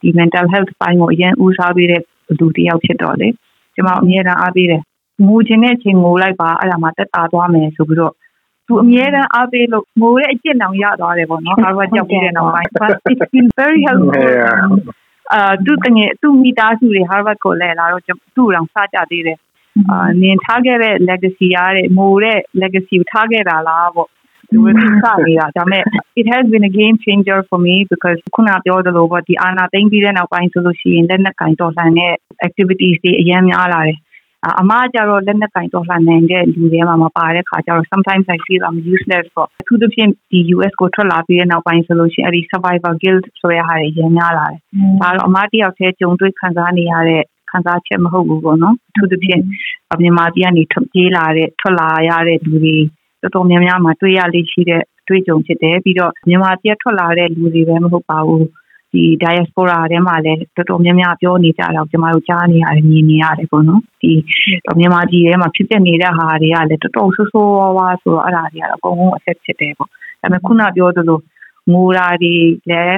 [0.00, 2.02] ဒီ mental health ပိုင်းကိုအရင်ဦးစားပေးတဲ့
[2.38, 3.28] လူတစ်ယောက်ဖြစ်တော့လေ
[3.74, 4.82] ကျမအမြဲတမ်းအားပေးတယ်
[5.26, 8.14] ငိုခြင်းတဲ့အချိန်ငိုလိုက်ပါအဲ့ဒါမှတက်တာသွားမယ်ဆိုပြီးတော့
[8.66, 14.14] သူအမြဲတမ်းအားပေးလို့ငိုတဲ့အကျင့်တောင်ရသွားတယ်ပေါ့နော် Harvard ရောက်ပြီးတဲ့နောက်ပိုင်း but it's been very helpful
[15.32, 18.02] အာသူတငယ်သူမိသားစုတွေ Harvard ကိုလဲလာတော့
[18.36, 19.38] သူ့တောင်စကြသေးတယ်
[19.90, 24.08] အာနင်ထားခဲ့တဲ့ legacy ရတဲ့မိုးတဲ့ legacy ကိုထားခဲ့တာလားပေါ့
[24.50, 25.82] ဒီဝိစနေတာဒါပေမဲ့
[26.20, 32.14] it has been a game changer for me because ခုနပြောသလိုပေါ့ဒီအာနာသိမ့်ပြီးတဲ့နောက်ပိုင်းဆိုလို့ရှိရင်လက်နက်ကင်တော်လှန်တဲ့
[32.46, 33.98] activities တွေအများများလာတယ်
[34.60, 44.58] အမကျတော့လက်နက်ကင်တော်လှန်နိုင်တဲ့လူတွေမှာမပါတဲ့ခါကျတော့ sometimes I feel I'm useless ပေါ့အထူးသဖြင့်ဒီ US ကိုထွက်လာပြီးတဲ့နောက်ပိုင်းဆိုလို့ရှိရင်အဲ့ဒီ survivor guilt ဆိုတဲ့ဟာတွေရများလာတယ်။
[45.00, 49.42] ဒါတော့အမတယောက်တည်းကြုံတွေ့ခံစားနေရတဲ့ခံစားချက်မဟုတ်ဘူးပေါ့နော်။အထူးသဖြင့်
[50.00, 52.76] မြန်မာပြည်ကနေထွက်ပြေးလာတဲ့ထွက်လာရတဲ့လူတွေ
[53.22, 58.46] တော်တော်များများမှာတွေ့ရလိမ့်ရှိတဲ့တွေ့ကြုံဖြစ်တယ်ပြီးတော့မြန်မာပြည်ထွက်လာတဲ့လူတွေပဲမဟုတ်ပါဘူး
[58.92, 64.12] ဒီ diaspora ထဲမှာလည်းတော်တော်များများပြောနေကြတော့ကျမတို့ကြားနေရတယ်မြင်နေရတယ်ပေါ့နော်ဒီ
[64.78, 71.18] မြန်မာပြည်ထဲမှာဖြစ်ပျက်နေတဲ့ဟာတွေကလည်းတော်တော်ဆိုးဆိုးဝါးဝါးဆိုတော့အဲ့ဒါတွေကတော့အကုန်လုံးအဆက်ဖြစ်တယ်ပေါ့ဒါပေမဲ့ခုနပြောသလို
[71.72, 72.34] ငိုတာတွေ
[72.70, 72.96] လည်း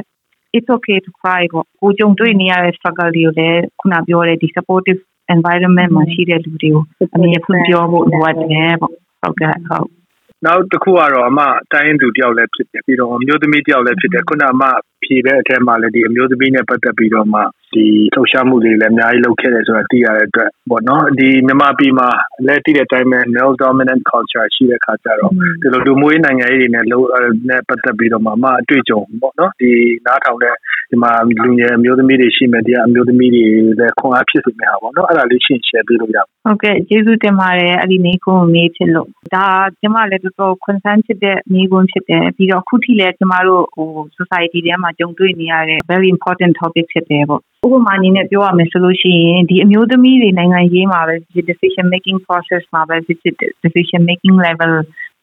[0.56, 5.00] it's okay to cry ပေါ့ကိုကြုံတွေ့နေရတဲ့ struggle တွေကိုလည်းခုနပြောတဲ့ဒီ supportive
[5.34, 10.01] environment မှာရှိတဲ့လူတွေကိုအမြဲဖွင့်ပြောဖို့လိုအပ်တယ်ပေါ့ဟုတ်ကဲ့ဟုတ်
[10.46, 11.40] နောက်တစ်ခုကတော့အမ
[11.72, 14.62] တိုင်းသူတယောက်လည်းဖြစ်တယ်ပြီးတော့မျိုးသမီးတယောက်လည်းဖြစ်တယ်ခုနအမ
[15.04, 17.40] ဖြေတဲ့အထက်မှာလည်းဒီအမျိုးသမီးနဲ့ပတ်သက်ပြီးတော့မှ
[17.74, 22.08] ဒီလှုပ်ရှားမှုတွေလည်းအများကြီးလုပ်ခဲ့တယ်ဆိုတာသိရတဲ့အတွက်ပေါ့နော်ဒီမြန်မာပြည်မှာ
[22.46, 25.32] လည်းတည်တဲ့အတိုင်းပဲ male dominant culture ရှိတဲ့ခါကျတော့
[25.62, 27.06] ဒီလိုလူမျိုးရေးနိုင်ငံရေးတွေနဲ့လို့
[27.48, 29.70] နဲ့ပတ်သက်ပြီးတော့မှအမအတွေ့အကြုံပေါ့နော်ဒီ
[30.06, 30.54] နားထောင်တဲ့
[30.90, 33.44] ဒီမှာလူငယ်အမျိုးသမီးတွေရှိမယ်ဒီအမျိုးသမီးတွေ
[33.78, 39.46] လည်းခွန်အားဖြစ်စေမယ့်ဟာပေါ့နော်အဲ့ဒါလေးရှင်း share ပေးလို့ရပါဟုတ်ကဲ့ကျေးဇူးတင်ပါတယ်အဲ့ဒီနေကုန်းမေးဖြစ်လို့ဒါ
[39.80, 54.72] ကျမလည်းတော်တော် concern ဖြစ်တဲ့နေကုန်းဖြစ်တယ်ပြီးတော့အခုထိလည်းကျမတို့ဟို society ထဲမှာကြုံတွေ့နေရတဲ့ very important topic ဖြစ်တယ်ပေါ့ဥပမာအနေနဲ့ပြောရမယ်ဆိုလို့ရှိရင်ဒီအမျိုးသမီးတွေနိုင်ငံရေးမှာပဲဒီ decision making process မှာပဲဖြစ်ဖြစ် decision making level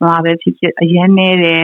[0.01, 1.63] မှာပဲဖြစ်ဖြစ်အရင်နေတယ်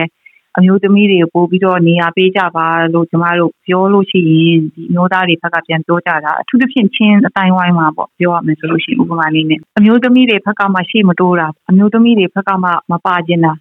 [0.56, 13.52] အမျိုးသမီးတွေကိုပို့ပြီးတော့နေရာပေးကြပါလို့ကျမတို့ပြောလို့ရှိရင်ဒီအမျိုးသားတွေဘက်ကပြန်ပြောကြတာအထူးသဖြင့်ချင်းအတိုင်းဝိုင်းမှာပေါ့ပြောရမယ်ဆိုလို့ရှိရင်ဥပမာလေးနဲ့အမျိုးသမီးတွေဘက်ကမှရှိမတိုးတာအမျိုးသမီးတွေဘက်ကမှမပါကျင်တာ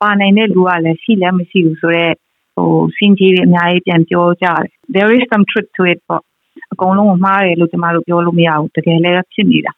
[0.00, 2.14] ပါနိုင်တဲ့လူကလည်းရှိလည်းမရှိဘူးဆိုတော့
[2.54, 4.62] ဟိုစင်ကြီးတွေအများကြီးပြန်ပြောကြတယ်
[4.94, 6.22] there is some truth to it ပေါ့
[6.72, 9.72] အကုန်လုံးကိုမှားတယ်လို့ကျမတို့ပြောလို့မရဘူးတကယ်လည်းဖြစ်နေတာ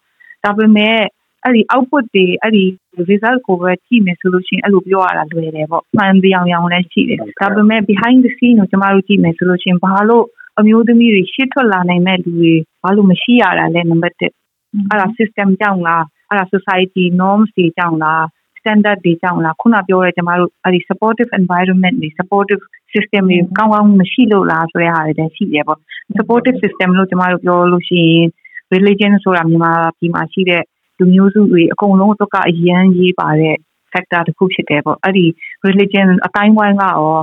[0.45, 0.99] ဒါပေမဲ့
[1.45, 2.65] အဲ့ဒီ output တွေအဲ့ဒီ
[3.11, 10.25] result ကိုပဲကြည့်မယ်ဆိုလို့ရှိရင်အဲ့လိုပြောရတာလွယ်တယ်ပေါ့မှန်ပြောင်ရောင်လည်းရှိတယ်ဒါပေမဲ့ behind the scene ကိုကျမတို့ကြည့်မယ်ဆိုလို့ရှိရင်ဘာလို့
[10.59, 18.25] အမျိုးသမီးတွေရှစ်ထွက်လာနိုင်မဲ့လူတွေဘာလို့မရှိရတာလဲနံပါတ်1အဲ့ဒါ system ကြောင့်လားအဲ့ဒါ society norms တွေကြောင့်လား
[18.67, 22.63] standard တွေကြောင့်လားခုနပြောရဲကျမတို့အဲ့ဒီ supportive environment တွေ supportive
[22.95, 25.81] system တွေကောင်းကောင်းမရှိလို့လားဆိုတဲ့ဟာတွေလည်းရှိတယ်ပေါ့
[26.17, 28.27] supportive system လို့ကျမတို့ပြောလို့ရှိရင်
[28.75, 30.63] religion ဆိုတာမြန်မာပြည်မှာရှိတဲ့
[30.99, 33.57] လူမျိုးစုတွေအကုန်လုံးအတွက်ကအရန်ရေးပါတဲ့
[33.93, 35.27] factor တစ်ခုဖြစ်တယ်ပေါ့အဲ့ဒီ
[35.67, 37.19] religion အတိုင်းဝိုင်းကရော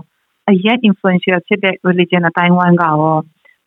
[0.50, 2.98] အရန် influential ဖြစ်တဲ့ religion အတိုင်းဝိုင်းကရော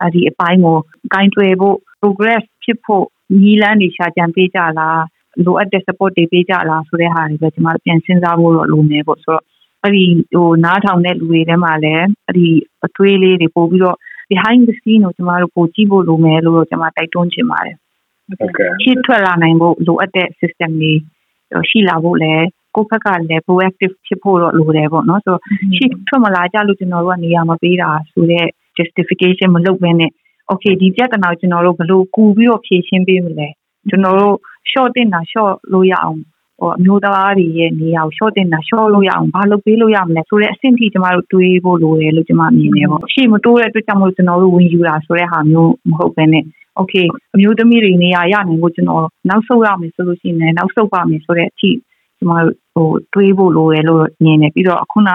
[0.01, 0.79] အဲ့ဒီအပိုင်းကို
[1.13, 3.05] ဂိုင်းတွယ်ဖို့ progress ဖြစ်ဖို့
[3.41, 5.03] ညီလန်းနေရှာကြံပေးကြလား
[5.45, 9.45] လိုအပ်တဲ့ support တွေပေးကြလားဆိုတဲ့ဟာတွေပဲကျွန်တော်ပြန်စဉ်းစားဖို့တော့လိုနေပေါ့ဆိုတော့
[9.83, 12.47] အဲ့ဒီဟိုနားထောင်တဲ့လူတွေထဲမှာလည်းအဲ့ဒီ
[12.85, 13.97] အတွေးလေးတွေပို့ပြီးတော့
[14.31, 17.77] behind the scene ကိုကျွန်တော်တို့ပို့ကြည့်ဖို့လိုမယ်လို့ကျွန်တော်တိုက်တွန်းချင်ပါတယ်
[18.41, 20.93] ဟုတ်ကဲ့ရှင်းထွက်လာနိုင်ဖို့လိုအပ်တဲ့ system တွေ
[21.71, 22.45] ရှိလာဖို့လည်း
[22.75, 25.43] ကိုယ့်ဘက်ကလည်း proactive ဖြစ်ဖို့တော့လိုတယ်ပေါ့နော်ဆိုတော့
[25.77, 30.11] ရှင်းထွက်မလာကြလို့ကျွန်တော်တို့ကနေရာမပေးတာဆိုတော့ justification မလုပ်ဘဲနဲ့
[30.51, 33.49] okay ဒီပြဿနာကိုကျွန်တော်တို့ဘယ်လိုကူပြီးတော့ဖြေရှင်းပေးမလဲ
[33.91, 34.37] ကျွန်တော်တို့
[34.73, 36.21] short တင်တာ short လို့ရအောင်
[36.61, 46.45] ဟိုအမျိုးသားတွေရဲ့နေရာကို short တင်တာ short လို့ရအောင်ဘာလုပ်ပေးလို့ရမလဲဆိုတဲ့အဆင့်ထိကျမတို့တွေးဖို့လိုတယ်လို့ကျမမြင်နေပေါ့ရှေ့မတိုးတဲ့အတွက်ကြောင့်မို့ကျွန်တော်တို့ဝင်ယူတာဆိုတဲ့ဟာမျိုးမဟုတ်ဘဲနဲ့
[46.79, 51.71] okay အမျိုးသမီးတွေနေရာရနိုင်ဖို့ကျွန်တော်နောက်ဆုတ်ရမယ်ဆိုလို့ရှိရင်နောက်ဆုတ်ပါမယ်ဆိုတဲ့အထိ
[52.19, 55.11] ကျမတို့ဟိုတွေးဖို့လိုတယ်လို့မြင်နေပြီးတော့အခုန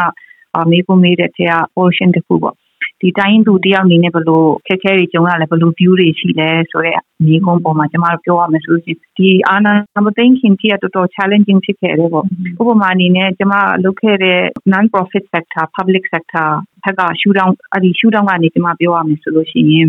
[0.71, 2.55] မေးဖို့မေးတဲ့ထဲက portion တစ်ခုပေါ့
[3.01, 9.73] ဒီတိုင်းသူတယောက်အနေနဲ့ဘယ်လိုခက်ခဲတွေကြုံရလဲဘယ်လို view တွေရှိလဲဆိုတော့မြေကုန်းပေါ်မှာကျမတို့ပြောရမယ်ဆိုရင်ဒီအာနာ
[10.05, 12.25] မသိန်းခင်ကြီးကတော်တော် challenging ဖြစ်ခဲ့တယ်ပေါ့
[12.61, 14.39] ဥပမာအနေနဲ့ကျမလုပ်ခဲ့တဲ့
[14.73, 16.49] non profit sector public sector
[16.83, 19.87] ဘက်က shootout အဲ့ဒီ shootout ကနေကျမပြောရမယ်ဆိုလို့ရှိရင်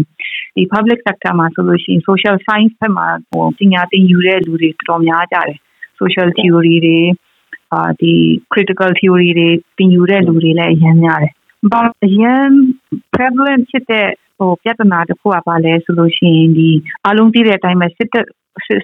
[0.57, 5.59] ဒီ public sector မှာဆိုလို့ရှိရင် social science ဘက်မှာဟိုပညာသင်ယူတဲ့လူတွေတော်တော်များကြတယ်
[6.01, 7.01] social theory တွေ
[7.73, 8.13] အာဒီ
[8.53, 9.49] critical theory တွေ
[9.79, 11.35] သင်ယူတဲ့လူတွေလည်းအများများတယ်
[11.71, 12.51] ဘာအရင်
[13.15, 16.71] prevalent ဖြစ်တဲ့ဟိုပြဿနာတစ်ခုကပါလဲဆိုလို့ရှိရင်ဒီ
[17.07, 18.27] အလုံးသိတဲ့အတိုင်းပဲစစ်တပ်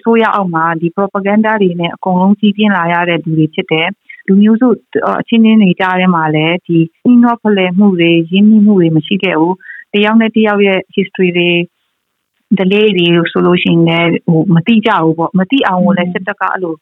[0.03, 3.87] ဆိုရအောင်မှာဒီ propaganda တွေနဲ့အကုန်လုံးကြီးပြင်းလာရတဲ့လူတွေဖြစ်တယ်
[4.27, 4.67] လူမျိုးစု
[5.21, 6.77] အချင်းချင်းတွေကြားထဲမှာလည်းဒီ
[7.09, 9.55] inno ဖလဲမှုတွေရင်းနှီးမှုတွေမရှိခဲ့ဘူး
[9.93, 11.49] တယောက်နဲ့တယောက်ရဲ့ history တွေ
[12.59, 16.75] delay တွေဆိုလို့ရှိရင်လည်းဟိုမတိကြဘူးပေါ့မတိအောင်လည်းစစ်တပ်ကအဲ့လို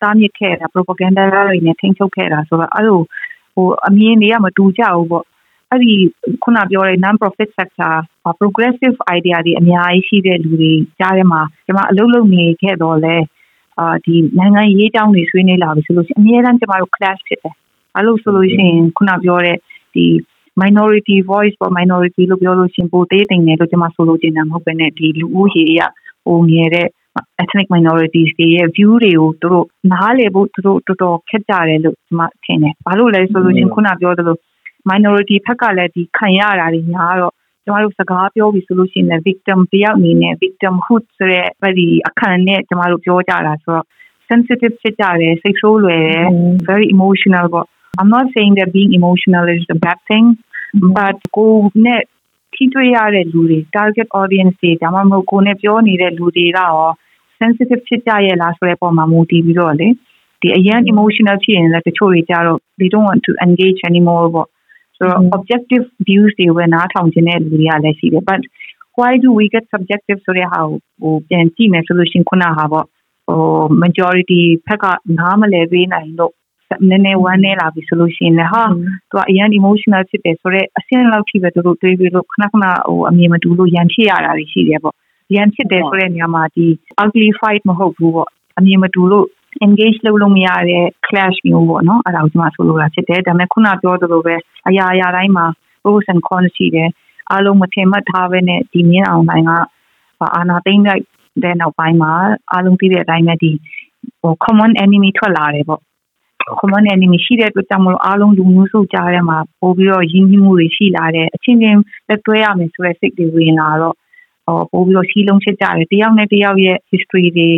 [0.00, 3.00] စားမြစ်ခဲ့တာ propaganda တွေနဲ့ထိန်းချုပ်ခဲ့တာဆိုတော့အဲ့လို
[3.54, 5.24] ဟိုအမြင်တွေကမတူကြဘူးပေါ့
[5.72, 5.92] အဲ့ဒီ
[6.42, 7.94] ခုနပြောတဲ့ non profit sector
[8.40, 13.16] progressive idea တွေအများကြီးရှိတဲ့လူတွေကြားထဲမှာကျွန်မအလုပ်လုပ်နေခဲ့တော့လဲ
[13.78, 17.54] အာဒီနိုင်ငံရေးတောင်းတွေဆွေးနွေးလာပြီဆိုလို့ရှိရင်အများအားကျမတို့ class ဖြစ်တယ်။
[17.96, 19.56] အဲ့လိုဆိုလို့ရှိရင်ခုနပြောတဲ့
[19.94, 20.04] ဒီ
[20.62, 25.80] minority voice ပေါ် minority လို့ပြောလို့ရှိရင်ပိုသေးသိမ့်တယ်လို့ကျွန်မဆိုလိုချင်တာမဟုတ်ဘဲနဲ့ဒီလူဦးရေအရ
[26.24, 26.88] ဟိုငယ်တဲ့
[27.42, 34.36] ethnic minorities တွေရဲ့ view တွေကိုသူတို့နားလည်ဖို့သူတို့တော်တော်ခက်ကြတယ်လို့ကျွန်မထင်တယ်။ဘာလို့လဲဆိုလို့ရှိရင်ခုနပြောသလို
[34.89, 37.33] minority ဘက်ကလည်းဒီခံရတာတွေများတော့
[37.65, 43.85] ကျမတို့စကားပြောပြီးဆိုလို့ရှိရင် victim တယောက်အနေနဲ့ victimhood ဆိုတဲ့အဲဒီအခန်းနဲ့ကျမတို့ပြောကြတာဆိုတော့
[44.29, 46.27] sensitive ဖြစ်ကြတယ်စိတ်ဆိုးလွယ်တယ်
[46.69, 47.67] very emotional ပေါ့
[47.99, 50.25] I'm not saying that being emotional is a bad thing
[50.97, 51.53] but ကို
[51.85, 52.01] နဲ့
[52.53, 56.89] ထိတွေ့ရတဲ့လူတွေ target audience တွေဒါမှမဟုတ်ကိုနဲ့ပြောနေတဲ့လူတွေကရော
[57.39, 59.87] sensitive ဖြစ်ကြရဲ့လားဆိုတဲ့ပုံမှာမူတည်ပြီးတော့လေ
[60.41, 64.47] ဒီအရင် emotional ဖြစ်ရင်လည်းတချို့တွေကြတော့ they don't want to engage anymore ပေါ့
[65.00, 68.40] ဆိုတော့ objective views တွေဝယ်နားထောင်ခြင်းတဲ့လူတွေကလည်းရှိတယ် but
[68.98, 70.60] why do we get subjective ဆိုတဲ့ဟာ
[71.02, 72.86] ကိုပြန်ကြည့်မယ်ဆိုလို့ရှိရင်ခုနဟာပေါ့
[73.26, 73.40] ဟို
[73.82, 74.84] majority ဖက်က
[75.18, 76.34] နားမလည်ပေးနိုင်လို့
[76.88, 84.94] နည်းနည်းဝမ်းနေလာပြီဆိုလို့ရှိရင်လည်းဟာသူကအရင် emotional ဖြစ်တယ်ဆိုတော့အဆင့်လောက်ထိပဲသူတို့တွေးပြီးလို့ခဏခဏဟိုအမြင်မတူလို့ရန်ဖြစ်ရတာတွေရှိတယ်ပေါ့
[85.34, 86.66] ရန်ဖြစ်တယ်ဆိုတဲ့နေရာမှာဒီ
[87.02, 89.26] ugly fight မဟုတ်ဘူးပေါ့အမြင်မတူလို့
[89.66, 94.34] engage လုပ်လို့မရတဲ့ clash မျိုးပေါ့နော်အဲ့ဒါကိုကျွန်မဆိုလိုတာဖြစ်တယ်ဒါပေမဲ့ခုနပြောသလိုပဲ
[94.68, 95.46] အရာအရာတိုင်းမှာ
[95.82, 96.90] pros and cons ရှိတယ်
[97.30, 99.50] အားလုံးမထင်မှတ်ထားပဲနဲ့ဒီမြင်းအောင်တိုင်းက
[100.36, 101.04] အာနာသိမ့်လိုက်
[101.44, 102.12] တဲ့နောက်ပိုင်းမှာ
[102.52, 103.50] အားလုံးသိတဲ့အတိုင်းပဲဒီ
[104.20, 105.82] ဟို common enemy ထွက်လာတယ်ပေါ့
[106.60, 113.94] common enemy ရှိတဲ့အတွက်ကြောင့်မလို့အားလုံးလူမျိုးစုကြားထဲမှာပို့ပြီးတော့ရင်းနှီးမှုတွေရှိလာတယ်အချင်းချင်းလက်တွဲရမယ်ဆိုတဲ့စိတ်တွေဝင်လာတော့
[114.44, 117.48] ဟောပို့ပြီးတော့စီးလုံးချစ်ကြတယ်တယောက်နဲ့တယောက်ရဲ့ history တွေ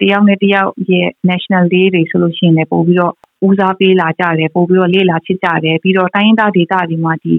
[0.00, 3.14] တယောက်နဲ့တယောက်ရဲ့ national day တွေဆိုလို့ရှိရင်လည်းပို့ပြီးတော့
[3.46, 7.34] ဦးစားပေးလာကြတယ်ပို့ပြီးတော့လေ့လာချစ်ကြတယ်ပြီးတော့တိုင်းဒေသဒေသတွေမှာဒီ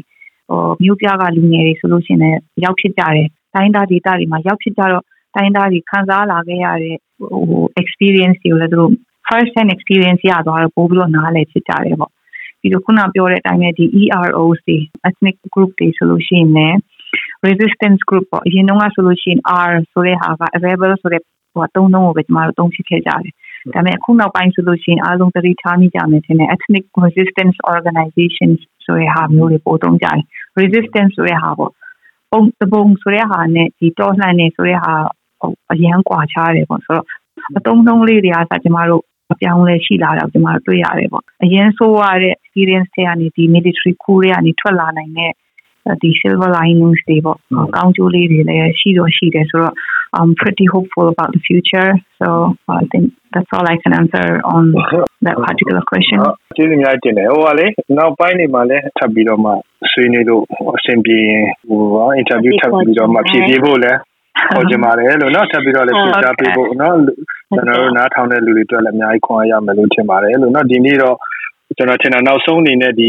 [0.49, 5.03] ဟိုမြို့ပြကလူငယ်တွေဆိုလို့ရှိရင်လည်းရောက်ဖြစ်ကြတယ်တိုင်းဒေသဒေသတွေမှာရောက်ဖြစ်ကြတော့
[5.35, 8.91] တိုင်းသားတွေခံစားလာခဲ့ရတဲ့ဟို experience တွေကိုလည်းသူတို့
[9.27, 12.11] first hand experience ရသွားတော့ပို့ပြီးတော့နားလည်ဖြစ်ကြတယ်ပေါ့
[12.61, 16.77] ပြီးတော့ခုနပြောတဲ့အတိုင်းပဲဒီ EROs တွေ ethnic group တွေဆိုလို့ရှိရင်လည်း
[17.47, 23.33] resistance group ပေါ့အရင်တုန်းကဆိုလို့ရှိရင် R ဆိုတဲ့ဟာက available ဆိုတဲ့ ဟိုအသုံးလုံးကိုပဲကျမတို့သုံးဖြစ်ခဲ့ကြတယ်။
[23.73, 30.21] ဒါပေမဲ့အခုနောက်ပိုင်းဆိုလို့ရှိရင်အားလုံးသတိထားမိကြမယ်ထင်တယ် ethnic resistance organizations ဆိုတဲ့ဟာမျိုးတွေပို့သုံးကြတယ်။
[30.59, 31.71] resistance ဆိုတဲ့ဟာပေါ့
[32.31, 34.93] ပုံတပုံဆိုတဲ့ဟာနဲ့ဒီတော်လှန်နေဆိုတဲ့ဟာ
[35.73, 37.07] အရန်ကွာခြားတယ်ပေါ့ဆိုတော့
[37.57, 45.31] အသုံးနှုန်းလေးတွေကစကျမတို့အပြောင်းလဲရှိလာတော့ကျမတို့တွေ့ရတယ်ပေါ့အရင်ဆိုရတဲ့ experience တွေကနေဒီ military coup တွေကနေထွက်လာနိုင်တဲ့
[46.01, 47.37] ဒီ silver linings တွေပေါ့
[47.75, 49.75] ကောင်းကျိုးလေးတွေလည်းရှိတော့ရှိတယ်ဆိုတော့
[50.18, 51.90] I'm pretty hopeful about the future
[52.20, 52.28] so
[52.80, 54.64] I think that's all I can answer on
[55.26, 56.18] that particular question
[56.56, 57.66] ကျေးဇူးများတင်တယ်ဟိုကလေ
[57.98, 59.50] နောက်ပိုင်းနေမှာလည်းထပ်ပြီးတော့မှ
[59.92, 60.42] ဆွေးနွေးလို့
[60.76, 61.20] အဆင်ပြေ
[61.68, 63.98] ဟိုပါ interview ထပ်ပြီးတော့မှဖြည့်ပြဖို့လည်း
[64.50, 66.92] ခေါ်ကြပါတယ်လို့เนาะထပ်ပြီးတော့လည်းပြချပေးဖို့เนาะ
[67.54, 71.16] ကျွန်တော်တို့နားထောင်တဲ့လူတွေအတွက်လည်းအများကြီးခွန်အားရမယ်လို့ထင်ပါတယ်လို့เนาะဒီနေ့တော့
[71.76, 73.08] ကျွန်တော်ထင်တာနောက်ဆုံးအနေနဲ့ဒီ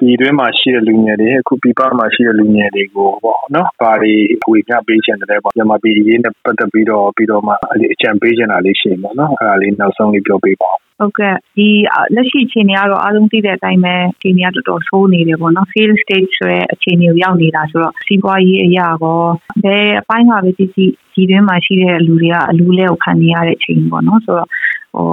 [0.00, 4.12] ဒီတွင်းမှာရှိတဲ့လူငယ်တွေအခုပြပမှာရှိတဲ့လူငယ်တွေကိုပေါ့နော်။ဘာတွေ
[4.50, 7.52] ဝေမျှပေးချင်တယ်ပေါ့မြန်မာပြည်ရေးနဲ့ပတ်သက်ပြီးတော့ပြီးတော့မှ
[7.92, 11.68] အကြံပေးချင်တာလေးရှိမှာနော်။အဲ့ဒါလေးနောက်ဆုံးလေးပြောပေးပါဦးဟုတ်ကဲ့ဒီ
[12.14, 19.20] လက်ရှိအခြေအနေကတော့အားလုံးသိတဲ့အတိုင်းပဲအခြေအနေကတော်တော်ဆိုးနေတယ်ပေါ့နော် fail stage ဆိုတဲ့အခြေအနေကိုရောက်နေတာဆိုတော့စီးပွားရေးအရာကော
[19.64, 24.48] ဘယ်အပိုင်းမှာပဲကြည့်ကြည့်ဒီတွင်းမှာရှိတဲ့လူတွေကအလူလဲကိုခံနေရတဲ့အချိန်ပေါ့နော်ဆိုတော့
[24.94, 25.08] ဟို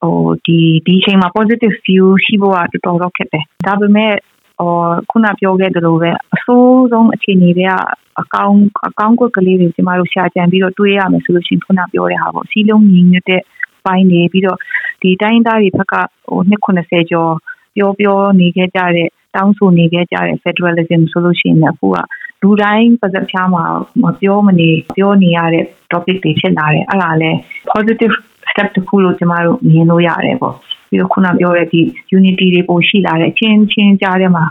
[0.00, 4.12] ဟိုဒီဒီအချိန်မှာ positive view ရှိဖို့ကတော်တော်ခက်တယ်ဒါပေမဲ့
[4.58, 4.72] ဟို
[5.10, 7.72] ခုနပြောခဲ့သလိုပဲအဆိုးဆုံးအခြေအနေတွေက
[8.20, 13.42] အကောင်းအကောင်းကွက်ကလေးတွေကျမတို့ရှာကြံပြီးတော့တွေးရမယ်ဆိုလို့ရှိရင်ခုနပြောတဲ့ဟာပေါ့စီးလုံးညီညွတ်တဲ့
[13.86, 14.58] ပိုင်းနေပြီးတော့
[15.02, 15.94] ဒီတိုင်းသားတွေဘက်က
[16.28, 17.32] ဟို290ကျော်
[17.76, 21.96] ပြောပြောနေခဲ့ကြတဲ့တောင်းဆိုနေခဲ့ကြတဲ့ federalism ဆိုလို့ရှိရင်အခုက
[22.42, 23.64] လူတိုင်းပါစပ်ဖြားမှာ
[24.02, 27.30] မပြောမနေပြောနေရတဲ့ topic တွေဖြစ်လာတယ်အဲ့ဒါလဲ
[27.72, 28.14] positive
[28.50, 30.54] step တစ်ခုလို့ကျမတို့မြင်လို့ရတယ်ပေါ့
[30.88, 31.80] ပြီးတော့ခုနပြောတဲ့ဒီ
[32.16, 34.44] unity တွေပိုရှိလာတဲ့ချင်းချင်းကြားထဲမှာ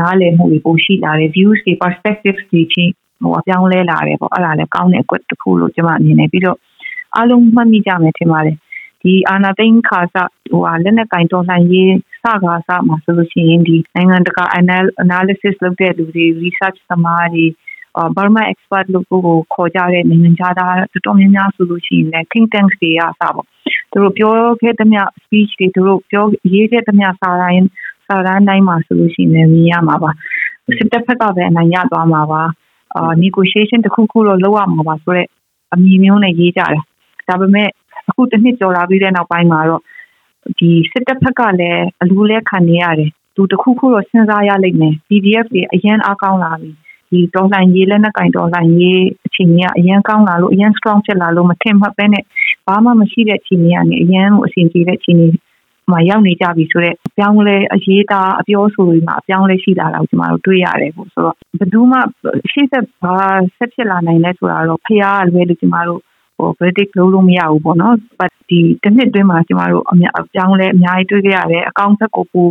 [0.00, 6.58] နားလည်မှုတွေပိုရှိလာတဲ့ views တွေ perspectives တွေချင်းဟိုအပြောင်းလဲလာတယ်ပေါ့အဲ့ဒါလည်းကောင်းတဲ့အကွက်တစ်ခုလို့ကျမမြင်နေပြီးတော့
[7.14, 8.56] အားလုံးမှတ်မိကြမယ်ထင်ပါတယ်
[9.02, 10.16] ဒီအာနာသိန်းခါစ
[10.50, 14.44] ဟိုဟာလက်နဲ့ကင်တော်လှန်ရေးစကားစမှာဆိုလို့ရှိရင်ဒီနိုင်ငံတကာ
[15.04, 17.44] analysis လုပ်တဲ့လူတွေ research သမားတွေ
[17.98, 19.20] အာဘာမာ expert လို့ကို
[19.54, 23.46] ခေါ်ကြတဲ့နိုင်ငံခြားသားတော်တော်များများဆိုလို့ရှိရင်လည်း think tanks တွေအစားပေါ့
[23.90, 27.64] သူတို့ပြောခဲ့တဲ့မြ speech တွေသူတို့ပြောရေးခဲ့တဲ့မြစာတိုင်း
[28.06, 30.10] စာတမ်းတိုင်းမှာဆိုလို့ရှိရင်လည်းမြင်ရမှာပါ
[30.76, 32.42] စစ်တပ်ဖက်ကပဲအနိုင်ရသွားမှာပါ
[32.96, 35.28] အာ negotiation တခုခုတော့လုပ်ရမှာပါဆိုတော့
[35.74, 36.82] အမြင်မျိုးနဲ့ရေးကြတယ်
[37.28, 37.68] ဒါပေမဲ့
[38.08, 39.82] အခုတစ်နှစ်ကျော်လာပြီးတဲ့နောက်ပိုင်းမှာတော့
[40.58, 46.70] ဒီစစ်တပ်ဖက်ကလည်းအလူလဲခံနေရတယ်သူတခုခုတော့စဉ်းစားရလိမ့်မယ် PDF တွေအရင်အားကောင်းလာပြီ
[47.10, 52.24] ဒီတော်လှန်ရေးလက်နက်ကင်တော်လှန်ရေးအခြေအနေကအရင်ကောင်းလာလို့အရင် strong ဖြစ်လာလို့မထင်မှတ်ပဲနဲ့
[52.66, 55.28] ဘာမှမရှိတဲ့အခြေအနေကနေအရင်အဆင်ပြေတဲ့အခြေအနေ
[55.90, 61.98] မှာရောက်နေကြပြီဆိုတော့အပြောင်းလဲအရေးသားအပြောဆိုတွေမှာအပြောင်းလဲရှိလာတာကိုကျွန်တော်တို့တွေ့ရတယ်ပေါ့ဆိုတော့ဘယ်သူမှ
[62.52, 63.16] ရှေ့ဆက်ဘာ
[63.56, 66.00] ဆက်ဖြစ်လာနိုင်လဲဆိုတာတော့ဖျားလွယ်လို့ကျွန်တော်တို့
[66.36, 72.42] ဟို predict လုပ်လို့မရဘူးပေါ့နော် but ဒီတစ်နှစ်တွင်းမှာကျွန်တော်တို့အများအပြောင်းလဲအများကြီးတွေ့ကြရတယ်အကောင့်ဘက်ကိုပူ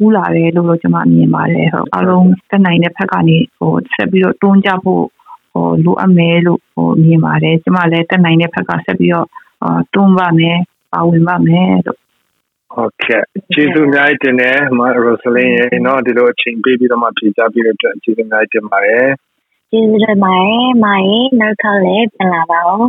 [0.00, 5.04] ကူးလာတယ်လို့လို့ကျွန်မမြင်ပါတယ်ဟုတ်အားလုံးတက်နိုင်တဲ့ဘက်ကနေဟိုဆက်ပြီးတော့တွန်းကြဖို့
[5.52, 9.26] ဟိုလိုအပ်မယ်လို့ဟိုမြင်ပါတယ်ကျွန်မလည်းတက်နိုင်တဲ့ဘက်ကဆက်ပြီးတော့
[9.94, 10.58] တွန်းပါမယ်
[10.92, 11.98] ပါဝင်ပါမယ်လို့
[12.74, 19.08] ဟုတ်ကဲ့ကျေးဇူးအများကြီးတင်တယ်မရိုဆလင်းရေနော်ဒီလိုအချိန်ပေးပြီးတော့မှဖြေကြပြီးတော့ကျေးဇူးအများကြီးတင်ပါတယ်
[19.71, 22.87] ကျေးဇူးတင်ပါတယ်မိုင်နောက်ထပ်လည်းပြန်လာပါဦး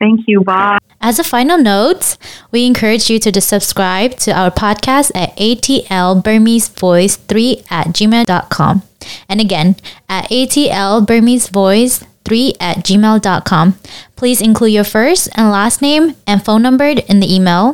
[0.00, 0.38] Thank you.
[0.44, 0.78] Bye.
[1.00, 2.16] As a final note,
[2.52, 8.82] we encourage you to subscribe to our podcast at ATL Burmese Voice 3 at gmail.com.
[9.28, 9.76] And again,
[10.08, 13.74] at ATL Burmese Voice 3 at gmail.com.
[14.16, 17.64] Please include your first and last name and phone number in the email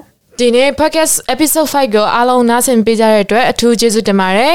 [0.41, 4.55] ဒီနေ့ podcast episode 5ကိုအားလုံးနားဆင်ပေးကြတဲ့အတွက်အထူးကျေးဇူးတင်ပါတယ်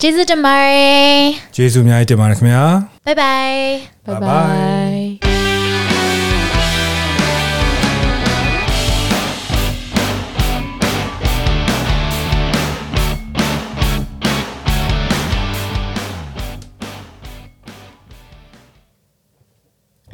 [0.00, 1.20] ကျေးဇူးတင်ပါတယ်
[1.56, 2.64] ကျေးဇူးအများကြီးတင်ပါတယ်ခင်ဗျာ
[3.06, 3.62] bye bye
[4.06, 5.35] bye bye